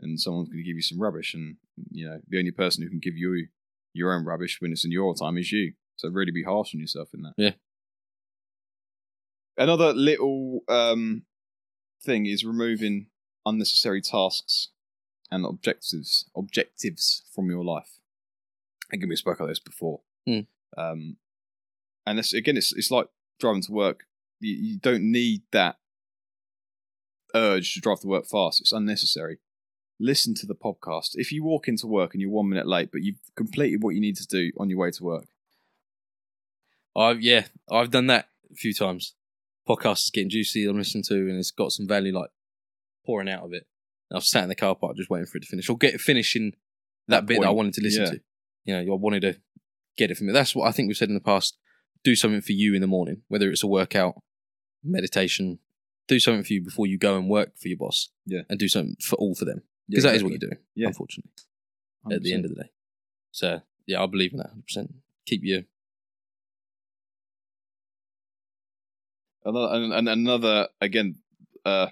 and 0.00 0.18
someone's 0.20 0.48
going 0.48 0.58
to 0.62 0.64
give 0.68 0.76
you 0.76 0.82
some 0.82 0.98
rubbish, 1.00 1.34
and 1.34 1.56
you 1.90 2.08
know 2.08 2.20
the 2.28 2.38
only 2.38 2.50
person 2.52 2.82
who 2.82 2.88
can 2.90 2.98
give 3.00 3.16
you 3.16 3.46
your 3.94 4.12
own 4.12 4.24
rubbish 4.24 4.60
when 4.60 4.72
it's 4.72 4.84
in 4.84 4.92
your 4.92 5.14
time 5.14 5.38
is 5.38 5.50
you. 5.52 5.72
So 5.96 6.08
really 6.08 6.30
be 6.32 6.44
harsh 6.44 6.74
on 6.74 6.80
yourself 6.80 7.08
in 7.14 7.22
that. 7.22 7.34
Yeah. 7.36 7.52
Another 9.58 9.92
little 9.92 10.60
um, 10.68 11.22
thing 12.02 12.26
is 12.26 12.44
removing 12.44 13.06
unnecessary 13.44 14.00
tasks 14.00 14.68
and 15.30 15.44
objectives 15.44 16.26
objectives 16.36 17.24
from 17.34 17.50
your 17.50 17.64
life. 17.64 17.98
Again, 18.92 19.08
we 19.08 19.16
spoke 19.16 19.38
about 19.40 19.48
this 19.48 19.58
before. 19.58 20.00
Mm. 20.26 20.46
Um, 20.76 21.16
and 22.06 22.18
again, 22.32 22.56
it's 22.56 22.72
it's 22.72 22.90
like 22.90 23.08
driving 23.40 23.62
to 23.62 23.72
work. 23.72 24.04
You, 24.40 24.54
you 24.54 24.78
don't 24.78 25.02
need 25.02 25.42
that 25.50 25.76
urge 27.34 27.74
to 27.74 27.80
drive 27.80 28.00
to 28.00 28.06
work 28.06 28.26
fast. 28.26 28.60
It's 28.60 28.72
unnecessary. 28.72 29.38
Listen 30.00 30.34
to 30.34 30.46
the 30.46 30.54
podcast. 30.54 31.10
If 31.14 31.32
you 31.32 31.42
walk 31.42 31.66
into 31.66 31.88
work 31.88 32.14
and 32.14 32.20
you're 32.20 32.30
one 32.30 32.48
minute 32.48 32.68
late, 32.68 32.90
but 32.92 33.02
you've 33.02 33.18
completed 33.36 33.82
what 33.82 33.96
you 33.96 34.00
need 34.00 34.16
to 34.16 34.26
do 34.26 34.52
on 34.56 34.70
your 34.70 34.78
way 34.78 34.92
to 34.92 35.02
work, 35.02 35.26
I've 36.96 37.20
yeah, 37.20 37.46
I've 37.70 37.90
done 37.90 38.06
that 38.06 38.28
a 38.52 38.54
few 38.54 38.72
times. 38.72 39.14
Podcast 39.68 40.04
is 40.04 40.10
getting 40.10 40.30
juicy. 40.30 40.66
I'm 40.66 40.78
listening 40.78 41.04
to, 41.04 41.14
and 41.14 41.38
it's 41.38 41.50
got 41.50 41.72
some 41.72 41.86
value 41.86 42.16
like 42.16 42.30
pouring 43.04 43.28
out 43.28 43.44
of 43.44 43.52
it. 43.52 43.66
And 44.10 44.16
I've 44.16 44.24
sat 44.24 44.42
in 44.42 44.48
the 44.48 44.54
car 44.54 44.74
park 44.74 44.96
just 44.96 45.10
waiting 45.10 45.26
for 45.26 45.36
it 45.38 45.42
to 45.42 45.46
finish, 45.46 45.68
or 45.68 45.76
get 45.76 45.94
it 45.94 46.00
finishing 46.00 46.52
that, 47.08 47.20
That 47.20 47.26
bit 47.26 47.40
that 47.40 47.48
I 47.48 47.52
wanted 47.52 47.74
to 47.74 47.82
listen 47.82 48.04
yeah. 48.04 48.10
to. 48.10 48.20
You 48.64 48.74
know, 48.86 48.94
I 48.94 48.96
wanted 48.96 49.20
to 49.22 49.36
get 49.96 50.10
it 50.10 50.16
from 50.16 50.28
it. 50.28 50.32
That's 50.32 50.54
what 50.54 50.68
I 50.68 50.72
think 50.72 50.88
we've 50.88 50.96
said 50.96 51.08
in 51.08 51.14
the 51.14 51.20
past. 51.20 51.58
Do 52.04 52.14
something 52.14 52.40
for 52.40 52.52
you 52.52 52.74
in 52.74 52.80
the 52.80 52.86
morning, 52.86 53.22
whether 53.28 53.50
it's 53.50 53.62
a 53.62 53.66
workout, 53.66 54.22
meditation. 54.82 55.58
Do 56.06 56.20
something 56.20 56.44
for 56.44 56.54
you 56.54 56.62
before 56.62 56.86
you 56.86 56.96
go 56.96 57.16
and 57.18 57.28
work 57.28 57.58
for 57.60 57.68
your 57.68 57.76
boss. 57.76 58.08
Yeah. 58.24 58.42
and 58.48 58.58
do 58.58 58.68
something 58.68 58.96
for 59.02 59.16
all 59.16 59.34
for 59.34 59.44
them 59.44 59.62
because 59.88 60.04
that 60.04 60.14
is 60.14 60.22
what 60.22 60.30
you're 60.30 60.38
doing. 60.38 60.58
Yeah. 60.74 60.88
unfortunately, 60.88 61.32
at 62.10 62.22
the 62.22 62.32
end 62.32 62.44
of 62.44 62.54
the 62.54 62.62
day. 62.62 62.70
So 63.30 63.60
yeah, 63.86 64.02
I 64.02 64.06
believe 64.06 64.32
in 64.32 64.38
that 64.38 64.48
100. 64.48 64.66
percent 64.66 64.94
Keep 65.26 65.42
your 65.44 65.62
Another, 69.44 69.74
and, 69.74 69.92
and 69.92 70.08
another 70.08 70.68
again, 70.80 71.16
uh, 71.64 71.88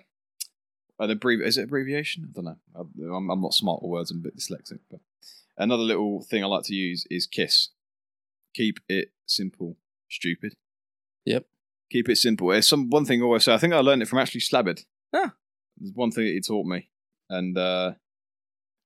an 0.99 1.11
abbrev- 1.11 1.45
is 1.45 1.59
it 1.59 1.65
abbreviation? 1.65 2.29
I 2.29 2.33
don't 2.35 2.45
know. 2.45 2.57
I- 2.75 3.17
I'm, 3.17 3.31
I'm 3.31 3.41
not 3.41 3.55
smart 3.55 3.83
with 3.83 3.91
words. 3.91 4.11
I'm 4.11 4.19
a 4.19 4.21
bit 4.23 4.37
dyslexic. 4.37 4.81
But 4.91 5.01
another 5.57 5.83
little 5.83 6.23
thing 6.23 6.43
I 6.43 6.47
like 6.47 6.65
to 6.65 6.75
use 6.75 7.07
is 7.11 7.27
KISS. 7.27 7.71
Keep 8.55 8.81
it 8.89 9.13
simple, 9.27 9.77
stupid. 10.11 10.55
Yep. 11.25 11.45
Keep 11.91 12.09
it 12.09 12.17
simple. 12.17 12.51
It's 12.53 12.69
some 12.69 12.91
one 12.91 13.05
thing 13.05 13.21
I 13.21 13.25
always 13.25 13.45
say. 13.45 13.55
I 13.55 13.59
think 13.59 13.75
I 13.75 13.79
learned 13.79 14.03
it 14.03 14.09
from 14.09 14.19
actually 14.19 14.41
Slabbard. 14.41 14.83
Ah. 15.15 15.35
There's 15.79 15.93
one 15.95 16.11
thing 16.11 16.25
that 16.25 16.33
he 16.33 16.41
taught 16.41 16.67
me, 16.67 16.89
and 17.29 17.57
uh, 17.59 17.93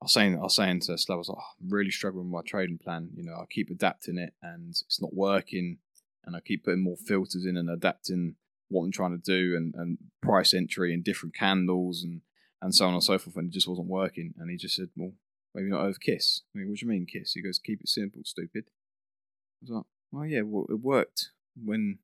I 0.03 0.05
was 0.05 0.13
saying, 0.13 0.37
I 0.37 0.43
was 0.43 0.57
saying 0.57 0.81
to 0.81 0.99
Slabbard, 0.99 1.17
I 1.17 1.19
was 1.19 1.29
like, 1.29 1.39
oh, 1.41 1.53
I'm 1.63 1.69
really 1.71 1.91
struggling 1.93 2.31
with 2.31 2.45
my 2.45 2.49
trading 2.51 2.79
plan. 2.79 3.11
You 3.15 3.23
know, 3.23 3.35
I 3.35 3.45
keep 3.49 3.71
adapting 3.71 4.19
it, 4.19 4.35
and 4.43 4.71
it's 4.71 5.01
not 5.01 5.15
working, 5.15 5.79
and 6.25 6.35
I 6.35 6.41
keep 6.41 6.65
putting 6.65 6.83
more 6.83 6.97
filters 6.97 7.47
in 7.47 7.57
and 7.57 7.71
adapting 7.71 8.35
what 8.71 8.85
I'm 8.85 8.93
trying 8.93 9.11
to 9.11 9.19
do 9.19 9.57
and, 9.57 9.75
and 9.75 9.99
price 10.23 10.55
entry 10.55 10.95
and 10.95 11.05
different 11.05 11.35
candles 11.35 12.03
and, 12.03 12.23
and 12.63 12.75
so 12.75 12.87
on 12.87 12.95
and 12.95 13.03
so 13.03 13.19
forth, 13.19 13.37
and 13.37 13.49
it 13.49 13.53
just 13.53 13.69
wasn't 13.69 13.89
working. 13.89 14.33
And 14.39 14.51
he 14.51 14.57
just 14.57 14.77
said, 14.77 14.89
Well, 14.97 15.13
maybe 15.55 15.69
not 15.69 15.83
over 15.83 15.99
Kiss. 15.99 16.43
I 16.55 16.59
mean, 16.59 16.69
what 16.69 16.79
do 16.79 16.87
you 16.87 16.91
mean 16.91 17.07
Kiss? 17.07 17.33
He 17.33 17.43
goes, 17.43 17.59
Keep 17.59 17.83
it 17.83 17.89
simple, 17.89 18.23
stupid. 18.25 18.65
I 18.67 19.59
was 19.63 19.71
like, 19.71 19.85
Well, 20.13 20.27
yeah, 20.27 20.43
well, 20.43 20.67
it 20.71 20.81
worked 20.81 21.31
when 21.63 21.99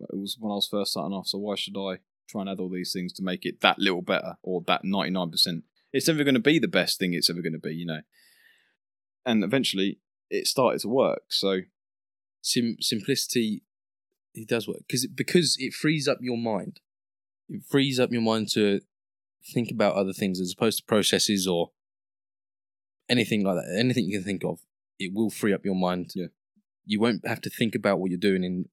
it 0.00 0.18
was 0.18 0.36
when 0.38 0.50
I 0.50 0.56
was 0.56 0.68
first 0.68 0.92
starting 0.92 1.16
off, 1.16 1.28
so 1.28 1.38
why 1.38 1.54
should 1.54 1.76
I 1.76 1.98
try 2.28 2.42
and 2.42 2.50
add 2.50 2.58
all 2.58 2.68
these 2.68 2.92
things 2.92 3.12
to 3.14 3.22
make 3.22 3.44
it 3.44 3.60
that 3.60 3.78
little 3.78 4.02
better 4.02 4.36
or 4.42 4.62
that 4.66 4.82
99%? 4.84 5.62
It's 5.92 6.08
never 6.08 6.24
going 6.24 6.34
to 6.34 6.40
be 6.40 6.58
the 6.58 6.68
best 6.68 6.98
thing 6.98 7.14
it's 7.14 7.30
ever 7.30 7.42
going 7.42 7.52
to 7.52 7.58
be, 7.58 7.74
you 7.74 7.86
know. 7.86 8.00
And 9.24 9.44
eventually 9.44 9.98
it 10.30 10.46
started 10.46 10.80
to 10.80 10.88
work. 10.88 11.22
So, 11.28 11.60
sim- 12.40 12.78
simplicity 12.80 13.62
it 14.34 14.48
does 14.48 14.66
work 14.66 14.78
because 14.86 15.04
it, 15.04 15.14
because 15.16 15.56
it 15.58 15.72
frees 15.72 16.08
up 16.08 16.18
your 16.20 16.36
mind 16.38 16.80
it 17.48 17.62
frees 17.68 17.98
up 18.00 18.10
your 18.12 18.22
mind 18.22 18.48
to 18.48 18.80
think 19.52 19.70
about 19.70 19.94
other 19.94 20.12
things 20.12 20.40
as 20.40 20.52
opposed 20.56 20.78
to 20.78 20.84
processes 20.84 21.46
or 21.46 21.70
anything 23.08 23.44
like 23.44 23.56
that 23.56 23.76
anything 23.78 24.04
you 24.06 24.18
can 24.18 24.24
think 24.24 24.44
of 24.44 24.60
it 24.98 25.12
will 25.12 25.30
free 25.30 25.52
up 25.52 25.64
your 25.64 25.74
mind 25.74 26.10
Yeah. 26.14 26.26
you 26.86 27.00
won't 27.00 27.26
have 27.26 27.40
to 27.42 27.50
think 27.50 27.74
about 27.74 27.98
what 27.98 28.10
you're 28.10 28.18
doing 28.18 28.44
in 28.44 28.68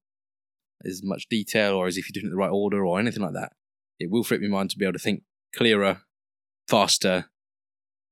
as 0.84 1.02
much 1.02 1.28
detail 1.28 1.74
or 1.74 1.86
as 1.86 1.98
if 1.98 2.08
you're 2.08 2.14
doing 2.20 2.26
it 2.26 2.32
in 2.32 2.36
the 2.36 2.36
right 2.44 2.50
order 2.50 2.84
or 2.86 2.98
anything 2.98 3.22
like 3.22 3.34
that 3.34 3.52
it 3.98 4.10
will 4.10 4.24
free 4.24 4.36
up 4.38 4.40
your 4.42 4.50
mind 4.50 4.70
to 4.70 4.78
be 4.78 4.84
able 4.84 4.94
to 4.94 4.98
think 4.98 5.22
clearer 5.54 6.02
faster 6.68 7.26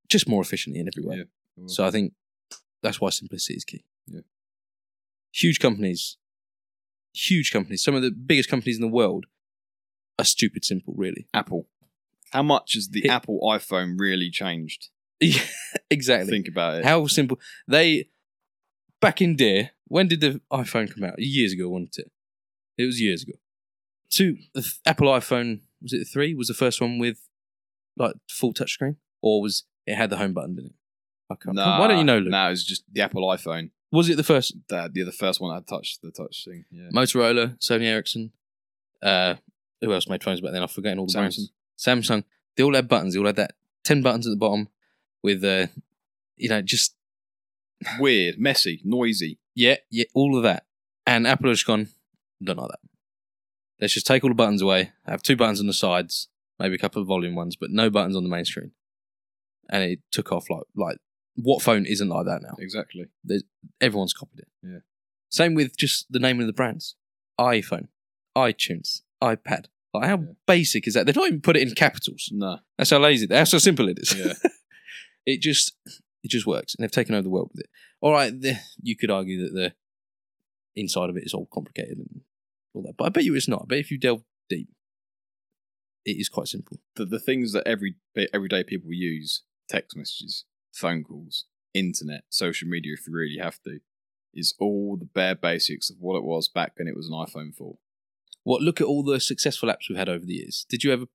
just 0.08 0.28
more 0.28 0.42
efficiently 0.42 0.80
in 0.80 0.88
every 0.88 1.04
way 1.08 1.16
Yeah. 1.56 1.64
so 1.66 1.86
I 1.86 1.90
think 1.90 2.12
that's 2.82 3.00
why 3.00 3.10
simplicity 3.10 3.54
is 3.54 3.64
key. 3.64 3.84
Yeah. 4.06 4.20
Huge 5.32 5.58
companies, 5.58 6.16
huge 7.14 7.50
companies, 7.52 7.82
some 7.82 7.94
of 7.94 8.02
the 8.02 8.10
biggest 8.10 8.48
companies 8.48 8.76
in 8.76 8.82
the 8.82 8.88
world 8.92 9.26
are 10.18 10.24
stupid 10.24 10.64
simple, 10.64 10.94
really. 10.96 11.26
Apple. 11.34 11.68
How 12.32 12.42
much 12.42 12.74
has 12.74 12.88
the 12.88 13.02
Hit- 13.02 13.10
Apple 13.10 13.40
iPhone 13.42 13.94
really 13.98 14.30
changed? 14.30 14.88
Yeah, 15.20 15.40
exactly. 15.90 16.30
Think 16.30 16.48
about 16.48 16.76
it. 16.78 16.84
How 16.84 17.06
simple. 17.06 17.38
They, 17.66 18.10
back 19.00 19.20
in 19.22 19.36
day, 19.36 19.70
when 19.86 20.08
did 20.08 20.20
the 20.20 20.40
iPhone 20.52 20.92
come 20.94 21.04
out? 21.04 21.18
Years 21.18 21.52
ago, 21.52 21.68
wasn't 21.68 21.96
it? 21.98 22.10
It 22.76 22.84
was 22.84 23.00
years 23.00 23.22
ago. 23.22 23.32
Two, 24.10 24.36
the 24.54 24.62
th- 24.62 24.78
Apple 24.86 25.08
iPhone, 25.08 25.60
was 25.82 25.92
it 25.92 25.98
the 25.98 26.04
three? 26.04 26.34
Was 26.34 26.48
the 26.48 26.54
first 26.54 26.80
one 26.80 26.98
with 26.98 27.18
like 27.96 28.14
full 28.30 28.52
touchscreen? 28.52 28.96
Or 29.22 29.42
was 29.42 29.64
it 29.86 29.96
had 29.96 30.10
the 30.10 30.16
home 30.18 30.32
button 30.34 30.56
in 30.58 30.66
it? 30.66 30.72
I 31.30 31.34
can't. 31.34 31.56
Nah, 31.56 31.80
why 31.80 31.88
don't 31.88 31.98
you 31.98 32.04
know, 32.04 32.18
Luke? 32.18 32.30
No, 32.30 32.46
it 32.46 32.50
was 32.50 32.64
just 32.64 32.84
the 32.92 33.02
Apple 33.02 33.22
iPhone. 33.28 33.70
Was 33.90 34.08
it 34.10 34.16
the 34.16 34.22
first 34.24 34.54
The, 34.68 34.90
the, 34.92 35.02
the 35.04 35.12
first 35.12 35.40
one 35.40 35.50
that 35.50 35.60
had 35.60 35.66
touch 35.66 35.98
the 36.02 36.10
touch 36.10 36.44
thing. 36.44 36.64
Yeah. 36.70 36.88
Motorola, 36.92 37.58
Sony 37.58 37.84
Ericsson. 37.84 38.32
Uh, 39.02 39.36
who 39.80 39.92
else 39.92 40.08
made 40.08 40.22
phones 40.24 40.40
back 40.40 40.52
then? 40.52 40.62
I've 40.62 40.70
forgotten 40.70 40.98
all 40.98 41.06
the 41.06 41.12
brands. 41.12 41.50
Samsung. 41.78 42.24
They 42.56 42.62
all 42.64 42.74
had 42.74 42.88
buttons. 42.88 43.14
They 43.14 43.20
all 43.20 43.26
had 43.26 43.36
that 43.36 43.54
ten 43.84 44.02
buttons 44.02 44.26
at 44.26 44.30
the 44.30 44.36
bottom 44.36 44.68
with, 45.22 45.44
uh, 45.44 45.68
you 46.36 46.48
know, 46.48 46.60
just 46.62 46.94
Weird, 48.00 48.38
messy, 48.40 48.80
noisy. 48.84 49.38
yeah, 49.54 49.76
yeah, 49.88 50.04
all 50.12 50.36
of 50.36 50.42
that. 50.42 50.64
And 51.06 51.28
Apple 51.28 51.48
has 51.50 51.62
gone, 51.62 51.88
don't 52.42 52.58
like 52.58 52.70
that. 52.70 52.80
Let's 53.80 53.94
just 53.94 54.04
take 54.06 54.24
all 54.24 54.30
the 54.30 54.34
buttons 54.34 54.60
away. 54.62 54.90
Have 55.06 55.22
two 55.22 55.36
buttons 55.36 55.60
on 55.60 55.68
the 55.68 55.72
sides, 55.72 56.26
maybe 56.58 56.74
a 56.74 56.78
couple 56.78 57.00
of 57.00 57.06
volume 57.06 57.36
ones, 57.36 57.54
but 57.54 57.70
no 57.70 57.88
buttons 57.88 58.16
on 58.16 58.24
the 58.24 58.28
main 58.28 58.44
screen. 58.44 58.72
And 59.70 59.84
it 59.84 60.00
took 60.10 60.32
off 60.32 60.50
like 60.50 60.64
like 60.74 60.98
what 61.42 61.62
phone 61.62 61.86
isn't 61.86 62.08
like 62.08 62.26
that 62.26 62.42
now? 62.42 62.56
Exactly. 62.58 63.06
Everyone's 63.80 64.12
copied 64.12 64.40
it. 64.40 64.48
Yeah. 64.62 64.78
Same 65.30 65.54
with 65.54 65.76
just 65.76 66.06
the 66.10 66.18
name 66.18 66.40
of 66.40 66.46
the 66.46 66.52
brands. 66.52 66.96
iPhone, 67.40 67.88
iTunes, 68.36 69.02
iPad. 69.22 69.66
Like 69.94 70.08
how 70.08 70.18
Yeah. 70.18 70.32
basic 70.46 70.86
is 70.86 70.94
that? 70.94 71.06
They've 71.06 71.16
not 71.16 71.28
even 71.28 71.40
put 71.40 71.56
it 71.56 71.62
in 71.66 71.74
capitals. 71.74 72.28
No. 72.32 72.58
That's 72.76 72.90
how 72.90 72.98
lazy. 72.98 73.26
That's 73.26 73.52
how 73.52 73.58
simple 73.58 73.88
it 73.88 73.98
is. 73.98 74.14
Yeah. 74.14 74.32
it 75.26 75.40
just 75.40 75.76
it 76.24 76.30
just 76.30 76.46
works, 76.46 76.74
and 76.74 76.82
they've 76.82 76.90
taken 76.90 77.14
over 77.14 77.22
the 77.22 77.30
world 77.30 77.50
with 77.52 77.60
it. 77.60 77.70
All 78.00 78.12
right, 78.12 78.38
the, 78.38 78.58
you 78.82 78.96
could 78.96 79.10
argue 79.10 79.42
that 79.44 79.54
the 79.54 79.72
inside 80.76 81.10
of 81.10 81.16
it 81.16 81.24
is 81.24 81.32
all 81.34 81.46
complicated 81.52 81.98
and 81.98 82.20
all 82.74 82.82
that, 82.82 82.96
but 82.96 83.04
I 83.04 83.08
bet 83.10 83.24
you 83.24 83.34
it's 83.34 83.48
not. 83.48 83.66
But 83.68 83.78
if 83.78 83.90
you 83.90 83.98
delve 83.98 84.22
deep, 84.48 84.68
it 86.04 86.12
is 86.18 86.28
quite 86.28 86.48
simple. 86.48 86.78
the, 86.96 87.04
the 87.04 87.18
things 87.20 87.52
that 87.52 87.66
every 87.66 87.94
everyday 88.34 88.62
people 88.64 88.92
use 88.92 89.42
text 89.68 89.96
messages 89.96 90.44
phone 90.78 91.02
calls 91.04 91.44
internet 91.74 92.22
social 92.30 92.68
media 92.68 92.92
if 92.94 93.06
you 93.06 93.12
really 93.14 93.38
have 93.38 93.60
to 93.62 93.78
is 94.34 94.54
all 94.60 94.96
the 94.96 95.04
bare 95.04 95.34
basics 95.34 95.90
of 95.90 95.96
what 96.00 96.16
it 96.16 96.24
was 96.24 96.48
back 96.48 96.72
when 96.76 96.88
it 96.88 96.96
was 96.96 97.08
an 97.08 97.14
iphone 97.14 97.54
4 97.54 97.76
What? 98.44 98.62
Look 98.62 98.80
at 98.80 98.86
all 98.86 99.02
the 99.02 99.20
successful 99.20 99.68
apps 99.68 99.88
we've 99.88 99.98
had 99.98 100.08
over 100.08 100.24
the 100.24 100.34
years. 100.34 100.64
Did 100.68 100.84
you 100.84 100.92
ever 100.92 101.06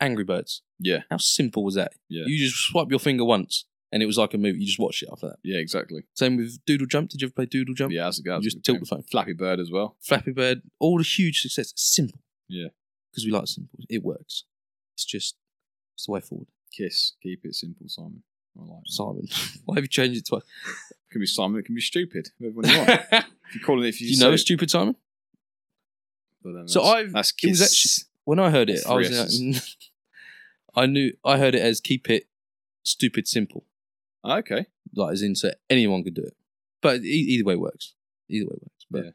Angry 0.00 0.24
Birds? 0.24 0.62
yeah 0.78 1.00
How 1.10 1.18
simple 1.18 1.64
was 1.64 1.74
that? 1.76 1.92
Yeah. 2.08 2.24
You 2.26 2.36
just 2.38 2.56
swipe 2.68 2.90
your 2.90 2.98
finger 2.98 3.24
once, 3.24 3.64
and 3.92 4.02
it 4.02 4.06
was 4.06 4.18
like 4.18 4.34
a 4.34 4.38
movie. 4.38 4.58
You 4.60 4.66
just 4.66 4.78
watched 4.78 5.02
it 5.02 5.08
after 5.12 5.28
that. 5.28 5.38
yeah 5.44 5.58
exactly 5.66 6.02
Same 6.14 6.36
with 6.36 6.58
Doodle 6.66 6.86
Jump. 6.94 7.10
Did 7.10 7.20
you 7.22 7.26
ever 7.28 7.34
play 7.34 7.46
Doodle 7.46 7.74
Jump? 7.74 7.92
yeah 7.92 8.08
as 8.08 8.18
a 8.18 8.22
guy 8.22 8.36
You 8.36 8.42
just 8.42 8.62
tilt 8.64 8.80
the 8.80 8.86
phone. 8.86 9.04
flappy 9.10 9.32
bird 9.44 9.60
as 9.60 9.70
well 9.70 9.96
Flappy 10.00 10.32
Bird. 10.32 10.62
All 10.80 10.98
the 10.98 11.04
huge 11.04 11.40
success. 11.40 11.72
Simple. 11.76 12.20
Yeah. 12.48 12.68
Because 13.10 13.24
we 13.26 13.30
like 13.30 13.46
simple. 13.48 13.78
It 13.88 14.02
works. 14.02 14.44
It's 14.94 15.04
just 15.04 15.36
it's 15.94 16.06
the 16.06 16.12
way 16.12 16.20
forward. 16.20 16.48
kiss 16.76 17.12
keep 17.22 17.40
it 17.44 17.54
simple 17.54 17.86
simon 17.88 18.22
like 18.54 18.68
that. 18.68 18.82
Simon, 18.86 19.28
why 19.64 19.76
have 19.76 19.84
you 19.84 19.88
changed 19.88 20.18
it 20.20 20.26
twice? 20.26 20.42
It 20.90 21.10
can 21.12 21.20
be 21.20 21.26
simon 21.26 21.58
it 21.60 21.64
can 21.66 21.74
be 21.74 21.80
stupid 21.82 22.30
whatever 22.38 22.72
you 22.72 22.78
want 22.78 23.00
if 23.12 23.54
you 23.54 23.60
call 23.60 23.82
it 23.82 23.88
if 23.88 23.98
Do 23.98 24.04
you, 24.04 24.12
you 24.12 24.18
know 24.18 24.30
say- 24.30 24.34
a 24.34 24.38
stupid 24.38 24.70
Simon? 24.70 24.96
But 26.42 26.52
then 26.54 26.68
So 26.68 26.82
I've- 26.82 27.10
that's 27.12 27.32
it 27.42 27.48
was 27.50 27.60
kiss. 27.60 27.72
actually- 27.72 28.08
When 28.24 28.38
I 28.38 28.50
heard 28.50 28.70
it, 28.70 28.74
That's 28.74 28.86
I 28.86 28.94
was 28.94 29.08
three 29.08 29.16
S's. 29.18 29.76
I 30.74 30.86
knew 30.86 31.12
I 31.24 31.36
heard 31.38 31.54
it 31.54 31.60
as 31.60 31.80
keep 31.80 32.08
it 32.08 32.28
stupid 32.82 33.28
simple, 33.28 33.64
okay. 34.24 34.66
like 34.94 35.12
as 35.12 35.20
in 35.22 35.34
so 35.36 35.50
anyone 35.68 36.02
could 36.02 36.14
do 36.14 36.22
it. 36.22 36.34
But 36.80 37.02
e- 37.02 37.26
either 37.32 37.44
way 37.44 37.56
works. 37.56 37.94
Either 38.30 38.46
way 38.46 38.56
works. 38.62 38.86
But 38.90 39.04
Yeah. 39.04 39.10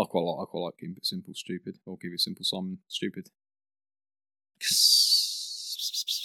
I 0.00 0.04
quite 0.04 0.20
like 0.22 0.42
I 0.42 0.44
quite 0.50 0.60
like 0.60 0.78
keep 0.78 0.96
it 0.96 1.04
simple, 1.04 1.34
stupid, 1.34 1.78
I'll 1.86 1.96
keep 1.96 2.12
it 2.12 2.20
simple, 2.20 2.44
Simon, 2.44 2.78
stupid. 2.88 3.30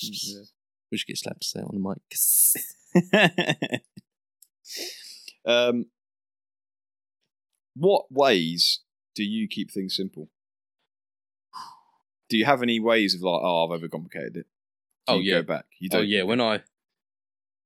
Yeah. 0.02 0.44
We 0.92 0.98
should 0.98 1.08
get 1.08 1.18
slapped 1.18 1.42
to 1.42 1.48
say 1.48 1.60
it 1.60 1.66
on 1.66 1.76
the 1.76 3.72
mic. 3.74 3.82
um, 5.46 5.86
what 7.76 8.06
ways 8.12 8.80
do 9.16 9.24
you 9.24 9.48
keep 9.48 9.72
things 9.72 9.96
simple? 9.96 10.30
Do 12.30 12.38
you 12.38 12.46
have 12.46 12.62
any 12.62 12.80
ways 12.80 13.16
of 13.16 13.22
like, 13.22 13.40
oh, 13.42 13.70
I've 13.72 13.80
overcomplicated 13.80 14.36
it? 14.38 14.48
Do 15.08 15.14
Oh, 15.14 15.20
you 15.20 15.32
yeah. 15.32 15.42
go 15.42 15.44
back. 15.44 15.66
You 15.80 15.90
Oh 15.94 15.98
don't. 16.00 16.08
yeah, 16.08 16.24
when 16.24 16.42
I 16.42 16.62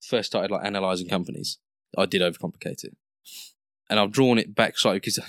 first 0.02 0.28
started 0.28 0.52
like 0.52 0.66
analyzing 0.66 1.08
companies, 1.10 1.58
I 1.98 2.06
did 2.06 2.22
overcomplicate 2.22 2.84
it, 2.84 2.96
and 3.90 4.00
I've 4.00 4.12
drawn 4.12 4.38
it 4.38 4.54
back 4.54 4.78
slightly 4.78 5.00
because 5.00 5.20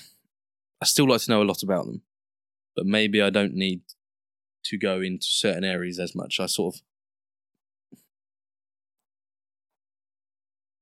I 0.80 0.84
still 0.84 1.08
like 1.08 1.22
to 1.22 1.30
know 1.30 1.42
a 1.42 1.44
lot 1.44 1.62
about 1.62 1.86
them, 1.86 2.02
but 2.76 2.84
maybe 2.84 3.22
I 3.22 3.30
don't 3.30 3.54
need 3.54 3.80
to 4.64 4.76
go 4.78 5.00
into 5.00 5.26
certain 5.26 5.64
areas 5.64 5.98
as 5.98 6.14
much. 6.14 6.38
I 6.38 6.46
sort 6.46 6.74
of, 6.76 6.82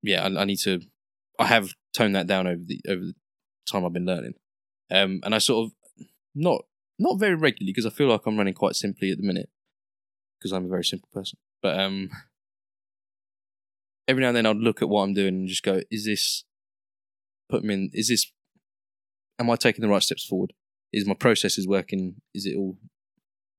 yeah, 0.03 0.25
I, 0.25 0.43
I 0.43 0.45
need 0.45 0.59
to. 0.61 0.81
I 1.39 1.47
have 1.47 1.71
toned 1.95 2.15
that 2.17 2.27
down 2.27 2.47
over 2.47 2.63
the 2.65 2.81
over 2.89 3.01
the 3.01 3.15
time 3.71 3.85
I've 3.85 3.93
been 3.93 4.07
learning, 4.07 4.35
um, 4.91 5.21
and 5.23 5.35
I 5.35 5.39
sort 5.39 5.67
of 5.67 6.07
not 6.35 6.63
not 6.99 7.19
very 7.19 7.35
regularly 7.35 7.73
because 7.73 7.87
I 7.87 7.91
feel 7.91 8.09
like 8.09 8.23
I'm 8.27 8.37
running 8.37 8.55
quite 8.55 8.77
simply 8.77 9.11
at 9.11 9.19
the 9.19 9.27
minute 9.27 9.49
because 10.39 10.53
I'm 10.53 10.67
a 10.67 10.69
very 10.69 10.85
simple 10.85 11.09
person. 11.13 11.39
But 11.63 11.79
um, 11.79 12.11
every 14.09 14.23
now 14.23 14.29
and 14.29 14.37
then 14.37 14.47
I'd 14.47 14.57
look 14.57 14.83
at 14.83 14.89
what 14.89 15.03
I'm 15.03 15.15
doing 15.15 15.35
and 15.35 15.49
just 15.49 15.63
go, 15.63 15.81
is 15.91 16.05
this 16.05 16.45
put 17.49 17.65
me 17.65 17.75
in? 17.75 17.91
Is 17.93 18.09
this? 18.09 18.31
Am 19.39 19.51
I 19.51 19.57
taking 19.57 19.83
the 19.83 19.89
right 19.89 20.03
steps 20.03 20.25
forward? 20.27 20.53
Is 20.93 21.07
my 21.07 21.15
processes 21.15 21.67
working? 21.67 22.17
Is 22.35 22.47
it 22.47 22.57
all 22.57 22.77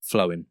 flowing? 0.01 0.45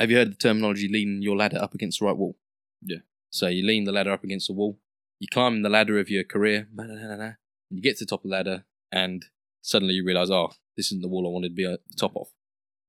Have 0.00 0.10
you 0.10 0.16
heard 0.16 0.32
the 0.32 0.36
terminology 0.36 0.88
lean 0.90 1.22
your 1.22 1.36
ladder 1.36 1.58
up 1.60 1.74
against 1.74 2.00
the 2.00 2.06
right 2.06 2.16
wall? 2.16 2.36
Yeah. 2.82 2.98
So 3.30 3.48
you 3.48 3.64
lean 3.64 3.84
the 3.84 3.92
ladder 3.92 4.12
up 4.12 4.24
against 4.24 4.48
the 4.48 4.54
wall. 4.54 4.78
You 5.24 5.28
climb 5.32 5.62
the 5.62 5.70
ladder 5.70 5.98
of 5.98 6.10
your 6.10 6.22
career. 6.22 6.68
and 6.76 7.34
you 7.70 7.80
get 7.80 7.96
to 7.96 8.04
the 8.04 8.10
top 8.10 8.26
of 8.26 8.30
the 8.30 8.36
ladder, 8.36 8.64
and 8.92 9.24
suddenly 9.62 9.94
you 9.94 10.04
realize, 10.04 10.30
oh, 10.30 10.52
this 10.76 10.88
isn't 10.88 11.00
the 11.00 11.08
wall 11.08 11.26
I 11.26 11.30
wanted 11.30 11.48
to 11.48 11.54
be 11.54 11.64
at 11.64 11.80
the 11.88 11.96
top 11.96 12.14
of. 12.14 12.26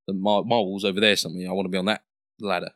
The, 0.05 0.13
my, 0.13 0.41
my 0.41 0.57
wall's 0.57 0.83
over 0.83 0.99
there 0.99 1.15
something. 1.15 1.47
I 1.47 1.53
want 1.53 1.67
to 1.67 1.71
be 1.71 1.77
on 1.77 1.85
that 1.85 2.03
ladder. 2.41 2.71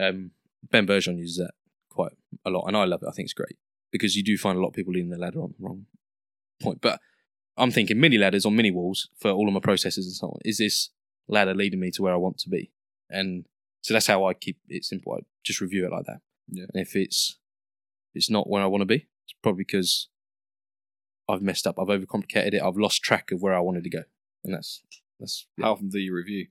Um, 0.00 0.30
ben 0.70 0.86
Bergeron 0.86 1.18
uses 1.18 1.36
that 1.36 1.50
quite 1.90 2.12
a 2.46 2.48
lot, 2.48 2.64
and 2.68 2.74
I 2.74 2.84
love 2.84 3.02
it. 3.02 3.06
I 3.06 3.12
think 3.12 3.26
it's 3.26 3.34
great 3.34 3.58
because 3.92 4.16
you 4.16 4.24
do 4.24 4.38
find 4.38 4.56
a 4.56 4.62
lot 4.62 4.68
of 4.68 4.74
people 4.74 4.94
leaning 4.94 5.10
the 5.10 5.18
ladder 5.18 5.42
on 5.42 5.50
the 5.50 5.62
wrong 5.62 5.84
point. 6.62 6.80
But 6.80 6.98
I'm 7.58 7.70
thinking 7.70 8.00
mini 8.00 8.16
ladders 8.16 8.46
on 8.46 8.56
mini 8.56 8.70
walls 8.70 9.10
for 9.18 9.30
all 9.30 9.46
of 9.46 9.52
my 9.52 9.60
processes 9.60 10.06
and 10.06 10.14
so 10.14 10.28
on. 10.28 10.38
Is 10.42 10.56
this 10.56 10.88
ladder 11.28 11.52
leading 11.52 11.80
me 11.80 11.90
to 11.90 12.02
where 12.02 12.14
I 12.14 12.16
want 12.16 12.38
to 12.38 12.48
be? 12.48 12.70
And 13.10 13.44
so 13.82 13.92
that's 13.92 14.06
how 14.06 14.24
I 14.24 14.32
keep 14.32 14.56
it 14.70 14.86
simple. 14.86 15.12
I 15.12 15.26
just 15.44 15.60
review 15.60 15.84
it 15.84 15.92
like 15.92 16.06
that. 16.06 16.20
Yeah. 16.48 16.64
And 16.72 16.80
if 16.80 16.96
it's 16.96 17.36
it's 18.16 18.30
not 18.30 18.48
where 18.48 18.62
I 18.62 18.66
want 18.66 18.82
to 18.82 18.86
be, 18.86 19.06
it's 19.24 19.34
probably 19.42 19.64
because 19.64 20.08
I've 21.28 21.42
messed 21.42 21.66
up. 21.66 21.78
I've 21.78 21.88
overcomplicated 21.88 22.54
it. 22.54 22.62
I've 22.62 22.76
lost 22.76 23.02
track 23.02 23.30
of 23.32 23.42
where 23.42 23.54
I 23.54 23.60
wanted 23.60 23.84
to 23.84 23.90
go, 23.90 24.02
and 24.44 24.54
that's 24.54 24.82
that's 25.20 25.46
How 25.60 25.72
often 25.72 25.88
do 25.88 25.98
you 25.98 26.14
review? 26.14 26.46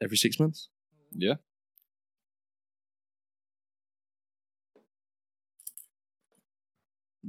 every 0.00 0.16
six 0.16 0.38
months. 0.38 0.68
Yeah. 1.12 1.34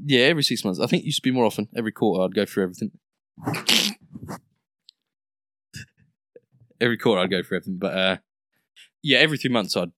Yeah, 0.06 0.26
every 0.26 0.44
six 0.44 0.64
months. 0.64 0.80
I 0.80 0.86
think 0.88 1.04
it 1.04 1.08
used 1.08 1.18
to 1.18 1.22
be 1.24 1.32
more 1.32 1.46
often. 1.46 1.68
Every 1.76 1.92
quarter, 1.92 2.24
I'd 2.24 2.34
go 2.36 2.46
through 2.46 2.64
everything. 2.64 2.92
every 6.80 6.98
quarter, 6.98 7.22
I'd 7.22 7.30
go 7.32 7.44
through 7.44 7.58
everything. 7.58 7.78
But 7.80 7.98
uh, 7.98 8.18
yeah, 9.04 9.18
every 9.20 9.38
three 9.38 9.52
months, 9.52 9.76
I'd. 9.76 9.92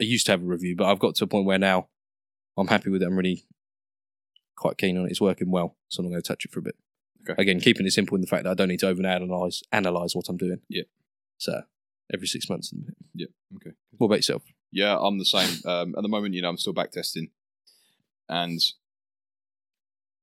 I 0.00 0.04
used 0.04 0.26
to 0.26 0.32
have 0.32 0.42
a 0.42 0.46
review, 0.46 0.76
but 0.76 0.86
I've 0.86 0.98
got 0.98 1.14
to 1.16 1.24
a 1.24 1.26
point 1.26 1.46
where 1.46 1.58
now 1.58 1.88
I'm 2.56 2.66
happy 2.68 2.90
with 2.90 3.02
it. 3.02 3.06
I'm 3.06 3.16
really 3.16 3.44
quite 4.56 4.78
keen 4.78 4.96
on 4.98 5.06
it. 5.06 5.10
It's 5.10 5.20
working 5.20 5.50
well, 5.50 5.76
so 5.88 6.00
I'm 6.00 6.06
not 6.06 6.10
going 6.10 6.22
to 6.22 6.28
touch 6.28 6.44
it 6.44 6.52
for 6.52 6.60
a 6.60 6.62
bit. 6.62 6.76
Okay. 7.28 7.40
Again, 7.42 7.60
keeping 7.60 7.86
it 7.86 7.92
simple 7.92 8.14
in 8.14 8.20
the 8.20 8.26
fact 8.26 8.44
that 8.44 8.50
I 8.50 8.54
don't 8.54 8.68
need 8.68 8.80
to 8.80 8.86
overanalyze 8.94 9.62
analyze 9.72 10.14
what 10.14 10.28
I'm 10.28 10.36
doing. 10.36 10.60
Yeah. 10.68 10.84
So 11.38 11.62
every 12.12 12.26
six 12.26 12.48
months. 12.48 12.72
Yeah. 13.14 13.26
Okay. 13.56 13.72
What 13.96 14.06
about 14.06 14.16
yourself? 14.16 14.42
Yeah, 14.70 14.96
I'm 14.98 15.18
the 15.18 15.24
same. 15.24 15.60
Um, 15.64 15.94
at 15.96 16.02
the 16.02 16.08
moment, 16.08 16.34
you 16.34 16.42
know, 16.42 16.48
I'm 16.50 16.58
still 16.58 16.72
back 16.72 16.92
testing, 16.92 17.30
and 18.28 18.60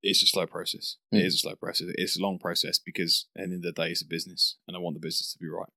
it's 0.02 0.22
a 0.24 0.28
slow 0.28 0.46
process. 0.46 0.98
It 1.12 1.18
Mm. 1.18 1.26
is 1.26 1.36
a 1.36 1.38
slow 1.40 1.56
process. 1.56 1.88
It's 1.96 2.18
a 2.18 2.22
long 2.22 2.38
process 2.40 2.78
because 2.78 3.28
at 3.36 3.40
the 3.40 3.44
end 3.44 3.66
of 3.66 3.74
the 3.76 3.82
day, 3.82 3.92
it's 3.92 4.02
a 4.02 4.08
business, 4.08 4.58
and 4.68 4.76
I 4.78 4.80
want 4.80 4.96
the 4.96 5.00
business 5.00 5.34
to 5.34 5.40
be 5.40 5.48
right. 5.50 5.70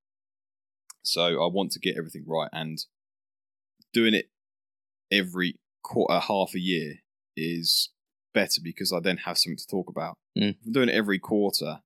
So 1.02 1.42
I 1.42 1.46
want 1.46 1.72
to 1.72 1.78
get 1.80 1.96
everything 1.96 2.24
right, 2.26 2.50
and 2.52 2.78
doing 3.96 4.14
it 4.14 4.26
every 5.10 5.56
quarter, 5.82 6.18
half 6.20 6.54
a 6.54 6.60
year 6.60 6.96
is 7.36 7.90
better 8.34 8.60
because 8.62 8.92
I 8.92 9.00
then 9.00 9.18
have 9.18 9.38
something 9.38 9.56
to 9.56 9.66
talk 9.66 9.88
about. 9.88 10.14
Mm. 10.38 10.50
If 10.50 10.56
I'm 10.66 10.72
doing 10.72 10.88
it 10.90 10.94
every 10.94 11.18
quarter, 11.18 11.80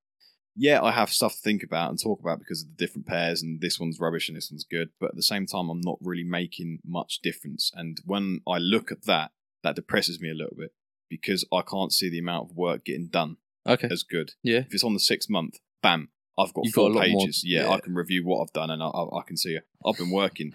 yeah, 0.57 0.83
I 0.83 0.91
have 0.91 1.11
stuff 1.11 1.35
to 1.37 1.41
think 1.41 1.63
about 1.63 1.91
and 1.91 2.03
talk 2.03 2.21
about 2.21 2.39
because 2.41 2.63
of 2.63 2.69
the 2.69 2.75
different 2.87 3.07
pairs 3.07 3.43
and 3.43 3.61
this 3.61 3.79
one's 3.79 4.01
rubbish 4.01 4.29
and 4.29 4.37
this 4.37 4.51
one's 4.51 4.65
good. 4.69 4.89
But 4.99 5.11
at 5.11 5.17
the 5.17 5.23
same 5.23 5.47
time, 5.47 5.69
I'm 5.71 5.81
not 5.81 5.99
really 6.01 6.25
making 6.25 6.81
much 6.85 7.21
difference. 7.23 7.71
And 7.75 7.99
when 8.05 8.41
I 8.49 8.59
look 8.59 8.91
at 8.91 9.05
that, 9.07 9.31
that 9.63 9.77
depresses 9.77 10.21
me 10.21 10.31
a 10.31 10.35
little 10.35 10.57
bit 10.59 10.73
because 11.09 11.45
I 11.53 11.63
can't 11.63 11.93
see 11.93 12.09
the 12.11 12.19
amount 12.19 12.51
of 12.51 12.57
work 12.57 12.85
getting 12.85 13.09
done 13.09 13.37
Okay. 13.69 13.89
as 13.91 14.03
good. 14.03 14.33
Yeah. 14.43 14.61
If 14.61 14.75
it's 14.75 14.85
on 14.85 14.95
the 14.95 15.01
sixth 15.01 15.31
month, 15.31 15.59
bam, 15.83 16.09
I've 16.39 16.53
got 16.55 16.65
You've 16.65 16.75
four 16.75 16.89
got 16.91 16.97
lot 17.01 17.09
more- 17.11 17.21
pages. 17.27 17.43
yeah, 17.45 17.63
yeah. 17.63 17.71
I 17.71 17.81
can 17.81 17.95
review 17.95 18.25
what 18.25 18.41
I've 18.43 18.53
done 18.53 18.71
and 18.71 18.83
I, 18.83 18.87
I, 18.87 19.19
I 19.21 19.23
can 19.27 19.37
see 19.37 19.59
I've 19.87 19.97
been 19.99 20.11
working. 20.11 20.55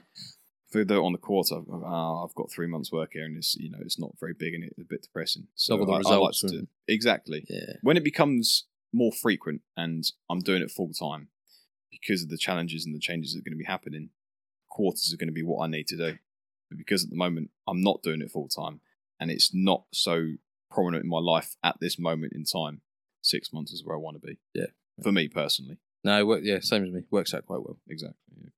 I 0.83 0.95
on 0.95 1.11
the 1.13 1.17
quarter, 1.17 1.55
I've, 1.55 1.63
oh, 1.69 2.25
I've 2.27 2.35
got 2.35 2.51
three 2.51 2.67
months 2.67 2.91
work 2.91 3.11
here 3.13 3.25
and 3.25 3.37
it's 3.37 3.55
you 3.55 3.69
know 3.69 3.79
it's 3.81 3.99
not 3.99 4.11
very 4.19 4.33
big 4.33 4.53
and 4.53 4.63
it's 4.63 4.77
a 4.79 4.83
bit 4.83 5.01
depressing. 5.03 5.47
So 5.55 5.79
at 5.81 5.85
the 5.87 5.93
I- 6.09 6.13
I 6.13 6.17
like 6.17 6.33
to- 6.35 6.67
exactly 6.87 7.45
Yeah. 7.49 7.73
when 7.81 7.97
it 7.97 8.03
becomes 8.03 8.65
more 8.93 9.11
frequent 9.11 9.61
and 9.77 10.03
I'm 10.29 10.39
doing 10.39 10.61
it 10.61 10.71
full 10.71 10.91
time 10.93 11.29
because 11.91 12.23
of 12.23 12.29
the 12.29 12.37
challenges 12.37 12.85
and 12.85 12.93
the 12.95 12.99
changes 12.99 13.33
that 13.33 13.39
are 13.39 13.43
going 13.43 13.57
to 13.57 13.63
be 13.63 13.65
happening, 13.65 14.09
quarters 14.69 15.13
are 15.13 15.17
going 15.17 15.27
to 15.27 15.33
be 15.33 15.43
what 15.43 15.63
I 15.63 15.67
need 15.67 15.87
to 15.87 15.97
do. 15.97 16.17
But 16.69 16.77
because 16.77 17.03
at 17.03 17.09
the 17.09 17.15
moment 17.15 17.51
I'm 17.67 17.81
not 17.81 18.03
doing 18.03 18.21
it 18.21 18.31
full 18.31 18.47
time 18.47 18.81
and 19.19 19.29
it's 19.31 19.51
not 19.53 19.85
so 19.93 20.33
prominent 20.71 21.03
in 21.03 21.09
my 21.09 21.19
life 21.19 21.55
at 21.63 21.77
this 21.79 21.97
moment 21.99 22.33
in 22.33 22.43
time, 22.43 22.81
six 23.21 23.51
months 23.53 23.71
is 23.71 23.83
where 23.83 23.95
I 23.95 23.99
want 23.99 24.21
to 24.21 24.27
be. 24.27 24.37
Yeah. 24.53 24.67
For 25.03 25.11
me 25.11 25.27
personally. 25.27 25.77
No, 26.03 26.23
work, 26.25 26.41
yeah, 26.43 26.59
same 26.59 26.83
as 26.85 26.91
me. 26.91 27.01
Works 27.09 27.33
out 27.33 27.45
quite 27.45 27.61
well. 27.63 27.79
Exactly. 27.89 28.15
Okay. 28.39 28.51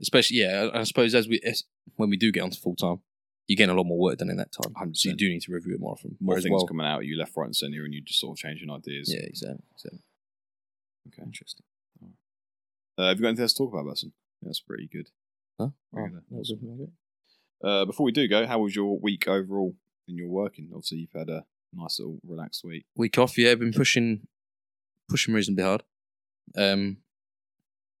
Especially, 0.00 0.38
yeah, 0.38 0.68
I 0.72 0.80
I 0.80 0.82
suppose 0.84 1.14
as 1.14 1.28
we 1.28 1.40
as, 1.44 1.64
when 1.96 2.10
we 2.10 2.16
do 2.16 2.30
get 2.30 2.42
onto 2.42 2.58
full 2.58 2.76
time, 2.76 3.00
you're 3.46 3.56
getting 3.56 3.74
a 3.74 3.76
lot 3.76 3.86
more 3.86 3.98
work 3.98 4.18
done 4.18 4.30
in 4.30 4.36
that 4.36 4.52
time. 4.52 4.72
100%. 4.74 4.96
So 4.96 5.08
you 5.08 5.16
do 5.16 5.28
need 5.28 5.42
to 5.42 5.52
review 5.52 5.74
it 5.74 5.80
more 5.80 5.92
often. 5.92 6.16
More 6.20 6.32
Whereas 6.32 6.44
things 6.44 6.52
well, 6.52 6.66
coming 6.66 6.86
out 6.86 7.04
you 7.04 7.18
left, 7.18 7.32
right, 7.36 7.46
and 7.46 7.56
centre, 7.56 7.84
and 7.84 7.94
you 7.94 8.02
just 8.02 8.20
sort 8.20 8.38
of 8.38 8.42
changing 8.42 8.70
ideas. 8.70 9.12
Yeah, 9.12 9.22
exactly. 9.22 9.64
exactly. 9.74 10.00
Okay. 11.08 11.22
Interesting. 11.22 11.64
Uh, 12.98 13.08
have 13.08 13.18
you 13.18 13.22
got 13.22 13.28
anything 13.28 13.42
else 13.44 13.52
to 13.52 13.58
talk 13.58 13.72
about, 13.72 13.86
Basson? 13.86 14.10
That's 14.42 14.60
pretty 14.60 14.88
good. 14.88 15.10
Huh? 15.58 15.68
Oh, 15.96 16.08
that 16.12 16.22
was. 16.30 16.52
Uh, 17.62 17.84
before 17.84 18.04
we 18.04 18.12
do 18.12 18.26
go, 18.26 18.46
how 18.46 18.58
was 18.58 18.74
your 18.74 18.98
week 18.98 19.28
overall 19.28 19.74
in 20.08 20.16
your 20.16 20.28
working? 20.28 20.70
Obviously, 20.72 20.98
you've 20.98 21.12
had 21.12 21.28
a 21.28 21.44
nice 21.72 21.98
little 22.00 22.18
relaxed 22.26 22.64
week. 22.64 22.86
Week 22.96 23.16
off, 23.18 23.38
yeah, 23.38 23.54
been 23.54 23.72
pushing 23.72 24.26
pushing 25.08 25.32
reasonably 25.32 25.64
hard. 25.64 25.82
Um, 26.56 26.98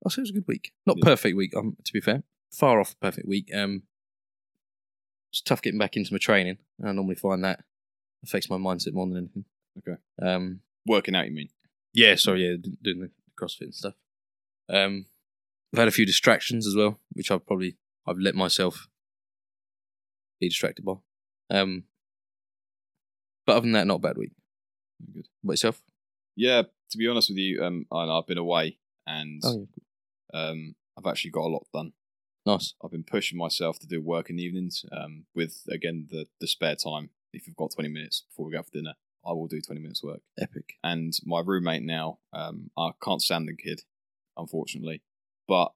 I'll 0.04 0.10
say 0.10 0.20
it 0.20 0.24
was 0.24 0.30
a 0.30 0.34
good 0.34 0.46
week. 0.48 0.72
Not 0.86 0.96
Yeah. 0.98 1.04
perfect 1.04 1.36
week, 1.36 1.54
um, 1.56 1.76
to 1.84 1.92
be 1.92 2.00
fair. 2.00 2.22
Far 2.52 2.80
off 2.80 2.98
perfect 3.00 3.26
week. 3.26 3.52
Um, 3.54 3.82
it's 5.30 5.42
tough 5.42 5.60
getting 5.62 5.78
back 5.78 5.96
into 5.96 6.12
my 6.12 6.18
training. 6.18 6.58
I 6.82 6.92
normally 6.92 7.16
find 7.16 7.44
that 7.44 7.64
affects 8.24 8.48
my 8.48 8.56
mindset 8.56 8.92
more 8.94 9.06
than 9.06 9.16
anything. 9.18 9.44
Okay. 9.78 10.00
Um, 10.20 10.60
Working 10.86 11.14
out, 11.14 11.26
you 11.26 11.32
mean? 11.34 11.50
Yeah, 11.92 12.14
sorry, 12.14 12.48
yeah, 12.48 12.56
doing 12.82 13.00
the 13.00 13.10
CrossFit 13.38 13.62
and 13.62 13.74
stuff. 13.74 13.94
Um, 14.68 15.06
I've 15.72 15.78
had 15.80 15.88
a 15.88 15.92
few 15.92 16.06
distractions 16.06 16.66
as 16.66 16.74
well, 16.74 16.98
which 17.12 17.30
I've 17.30 17.46
probably 17.46 17.76
I've 18.06 18.18
let 18.18 18.34
myself 18.34 18.88
be 20.40 20.48
distracted 20.48 20.84
by. 20.84 20.94
Um, 21.50 21.84
but 23.46 23.52
other 23.56 23.62
than 23.62 23.72
that, 23.72 23.86
not 23.86 23.96
a 23.96 23.98
bad 24.00 24.16
week. 24.16 24.32
Good. 25.12 25.28
What 25.42 25.52
yourself? 25.54 25.82
Yeah, 26.36 26.62
to 26.90 26.98
be 26.98 27.06
honest 27.08 27.28
with 27.30 27.38
you, 27.38 27.62
um, 27.62 27.86
I, 27.92 28.04
I've 28.04 28.26
been 28.26 28.38
away 28.38 28.78
and 29.06 29.42
Oh, 29.44 29.58
yeah. 29.58 29.82
Um, 30.34 30.74
I've 30.96 31.06
actually 31.06 31.30
got 31.30 31.46
a 31.46 31.48
lot 31.48 31.66
done. 31.72 31.92
Nice. 32.46 32.74
I've 32.82 32.90
been 32.90 33.04
pushing 33.04 33.38
myself 33.38 33.78
to 33.80 33.86
do 33.86 34.00
work 34.00 34.30
in 34.30 34.36
the 34.36 34.42
evenings 34.42 34.84
um, 34.92 35.24
with, 35.34 35.62
again, 35.70 36.08
the, 36.10 36.26
the 36.40 36.46
spare 36.46 36.76
time. 36.76 37.10
If 37.32 37.46
you've 37.46 37.56
got 37.56 37.72
20 37.72 37.88
minutes 37.90 38.24
before 38.28 38.46
we 38.46 38.52
go 38.52 38.62
for 38.62 38.70
dinner, 38.70 38.94
I 39.26 39.32
will 39.32 39.48
do 39.48 39.60
20 39.60 39.80
minutes 39.80 40.02
work. 40.02 40.20
Epic. 40.40 40.74
And 40.82 41.12
my 41.24 41.42
roommate 41.44 41.82
now, 41.82 42.18
um, 42.32 42.70
I 42.76 42.90
can't 43.02 43.20
stand 43.20 43.48
the 43.48 43.54
kid, 43.54 43.82
unfortunately, 44.36 45.02
but 45.46 45.72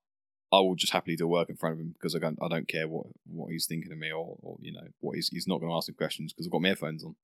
I 0.52 0.60
will 0.60 0.74
just 0.74 0.92
happily 0.92 1.16
do 1.16 1.26
work 1.26 1.48
in 1.48 1.56
front 1.56 1.74
of 1.74 1.80
him 1.80 1.92
because 1.92 2.14
I 2.14 2.18
don't, 2.18 2.38
I 2.42 2.48
don't 2.48 2.68
care 2.68 2.86
what, 2.86 3.06
what 3.26 3.50
he's 3.50 3.66
thinking 3.66 3.90
of 3.90 3.98
me 3.98 4.12
or, 4.12 4.36
or 4.42 4.56
you 4.60 4.72
know 4.72 4.86
what 5.00 5.16
he's 5.16 5.28
he's 5.28 5.48
not 5.48 5.60
going 5.60 5.70
to 5.70 5.76
ask 5.76 5.88
me 5.88 5.94
questions 5.94 6.32
because 6.32 6.46
I've 6.46 6.52
got 6.52 6.60
my 6.60 6.68
earphones 6.68 7.02
on. 7.04 7.16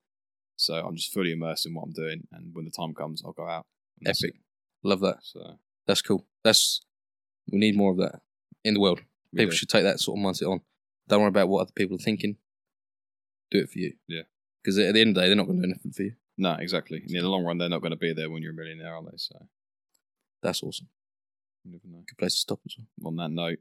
So 0.56 0.74
I'm 0.74 0.96
just 0.96 1.12
fully 1.12 1.32
immersed 1.32 1.66
in 1.66 1.74
what 1.74 1.84
I'm 1.84 1.92
doing, 1.92 2.26
and 2.32 2.54
when 2.54 2.64
the 2.64 2.70
time 2.70 2.94
comes, 2.94 3.22
I'll 3.24 3.32
go 3.32 3.46
out. 3.46 3.66
Epic. 4.04 4.34
Love 4.82 5.00
that. 5.00 5.18
So 5.22 5.58
That's 5.86 6.02
cool. 6.02 6.26
That's 6.42 6.80
we 7.50 7.58
need 7.58 7.76
more 7.76 7.92
of 7.92 7.98
that 7.98 8.20
in 8.64 8.74
the 8.74 8.80
world. 8.80 9.00
we 9.32 9.38
People 9.38 9.50
do. 9.52 9.56
should 9.56 9.68
take 9.68 9.84
that 9.84 10.00
sort 10.00 10.18
of 10.18 10.24
mindset 10.24 10.50
on. 10.50 10.61
Don't 11.08 11.20
worry 11.20 11.28
about 11.28 11.48
what 11.48 11.62
other 11.62 11.72
people 11.74 11.96
are 11.96 12.00
thinking. 12.00 12.37
Do 13.50 13.58
it 13.61 13.70
for 13.70 13.78
you. 13.78 13.94
Yeah. 14.06 14.22
Because 14.62 14.78
at 14.78 14.92
the 14.94 15.00
end 15.00 15.11
of 15.11 15.14
the 15.14 15.20
day, 15.22 15.26
they're 15.28 15.37
not 15.37 15.46
going 15.46 15.61
to 15.61 15.66
do 15.66 15.70
anything 15.72 15.92
for 15.92 16.02
you. 16.02 16.12
No, 16.37 16.52
exactly. 16.54 17.02
In 17.08 17.22
the 17.22 17.28
long 17.28 17.44
run, 17.44 17.58
they're 17.58 17.68
not 17.68 17.80
going 17.80 17.92
to 17.92 17.96
be 17.96 18.12
there 18.12 18.30
when 18.30 18.42
you're 18.42 18.52
a 18.52 18.54
millionaire, 18.54 18.94
are 18.94 19.02
they? 19.02 19.16
So 19.16 19.46
That's 20.42 20.62
awesome. 20.62 20.88
you 21.64 21.72
never 21.72 21.88
know. 21.88 22.02
Good 22.06 22.18
place 22.18 22.34
to 22.34 22.40
stop 22.40 22.61
as 22.66 22.74
well. 22.98 23.08
on 23.08 23.16
that 23.16 23.30
note. 23.30 23.58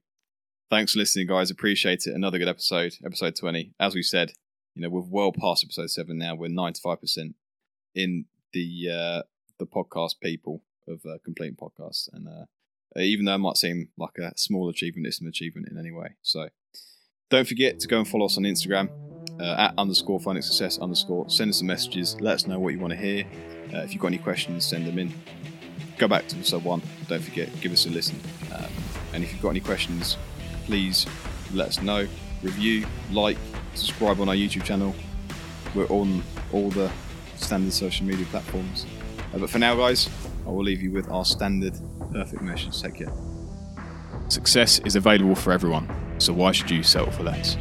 Thanks 0.69 0.91
for 0.91 0.99
listening, 0.99 1.27
guys. 1.27 1.49
Appreciate 1.49 2.05
it. 2.07 2.13
Another 2.13 2.37
good 2.37 2.49
episode, 2.49 2.95
episode 3.05 3.35
20. 3.37 3.73
As 3.79 3.95
we 3.95 4.03
said, 4.03 4.33
you 4.75 4.81
know, 4.81 4.89
we're 4.89 5.01
well 5.01 5.31
past 5.31 5.63
episode 5.63 5.89
7 5.89 6.17
now. 6.17 6.35
We're 6.35 6.49
95% 6.49 7.33
in 7.95 8.25
the 8.53 8.89
uh, 8.91 9.21
the 9.59 9.65
podcast 9.65 10.19
people 10.21 10.63
of 10.87 10.99
uh, 11.05 11.17
Completing 11.23 11.55
Podcasts. 11.55 12.09
And 12.11 12.27
uh, 12.27 12.45
even 12.95 13.25
though 13.25 13.35
it 13.35 13.39
might 13.39 13.57
seem 13.57 13.89
like 13.97 14.17
a 14.19 14.31
small 14.37 14.69
achievement, 14.69 15.07
it's 15.07 15.21
an 15.21 15.27
achievement 15.27 15.67
in 15.69 15.77
any 15.77 15.91
way. 15.91 16.15
So 16.21 16.49
don't 17.29 17.47
forget 17.47 17.79
to 17.81 17.87
go 17.87 17.99
and 17.99 18.07
follow 18.07 18.25
us 18.25 18.37
on 18.37 18.43
Instagram 18.43 18.89
uh, 19.39 19.55
at 19.57 19.73
underscore 19.77 20.19
finding 20.19 20.41
success 20.41 20.79
underscore. 20.79 21.29
Send 21.29 21.49
us 21.49 21.57
some 21.57 21.67
messages. 21.67 22.19
Let 22.21 22.35
us 22.35 22.47
know 22.47 22.59
what 22.59 22.73
you 22.73 22.79
want 22.79 22.91
to 22.91 22.97
hear. 22.97 23.25
Uh, 23.73 23.79
if 23.79 23.91
you've 23.93 24.01
got 24.01 24.07
any 24.07 24.17
questions, 24.17 24.65
send 24.65 24.87
them 24.87 24.97
in. 24.97 25.13
Go 25.97 26.07
back 26.07 26.27
to 26.27 26.35
episode 26.35 26.63
one. 26.63 26.81
Don't 27.07 27.21
forget, 27.21 27.49
give 27.59 27.71
us 27.71 27.85
a 27.85 27.89
listen. 27.89 28.19
Um, 28.55 28.65
and 29.13 29.23
if 29.23 29.31
you've 29.31 29.41
got 29.41 29.49
any 29.49 29.59
questions, 29.59 30.17
please 30.65 31.05
let 31.53 31.69
us 31.69 31.81
know. 31.81 32.07
Review, 32.43 32.85
like, 33.11 33.37
subscribe 33.73 34.21
on 34.21 34.29
our 34.29 34.35
YouTube 34.35 34.63
channel. 34.63 34.95
We're 35.75 35.87
on 35.87 36.23
all 36.53 36.69
the 36.69 36.91
standard 37.35 37.73
social 37.73 38.05
media 38.05 38.25
platforms. 38.27 38.85
Uh, 39.33 39.39
but 39.39 39.49
for 39.49 39.59
now, 39.59 39.75
guys, 39.75 40.09
I 40.45 40.49
will 40.49 40.63
leave 40.63 40.81
you 40.81 40.91
with 40.91 41.09
our 41.09 41.25
standard 41.25 41.73
perfect 42.17 42.41
care. 42.95 43.11
Success 44.29 44.79
is 44.79 44.95
available 44.95 45.35
for 45.35 45.53
everyone, 45.53 45.87
so 46.17 46.33
why 46.33 46.51
should 46.51 46.71
you 46.71 46.81
settle 46.81 47.11
for 47.11 47.23
less? 47.23 47.57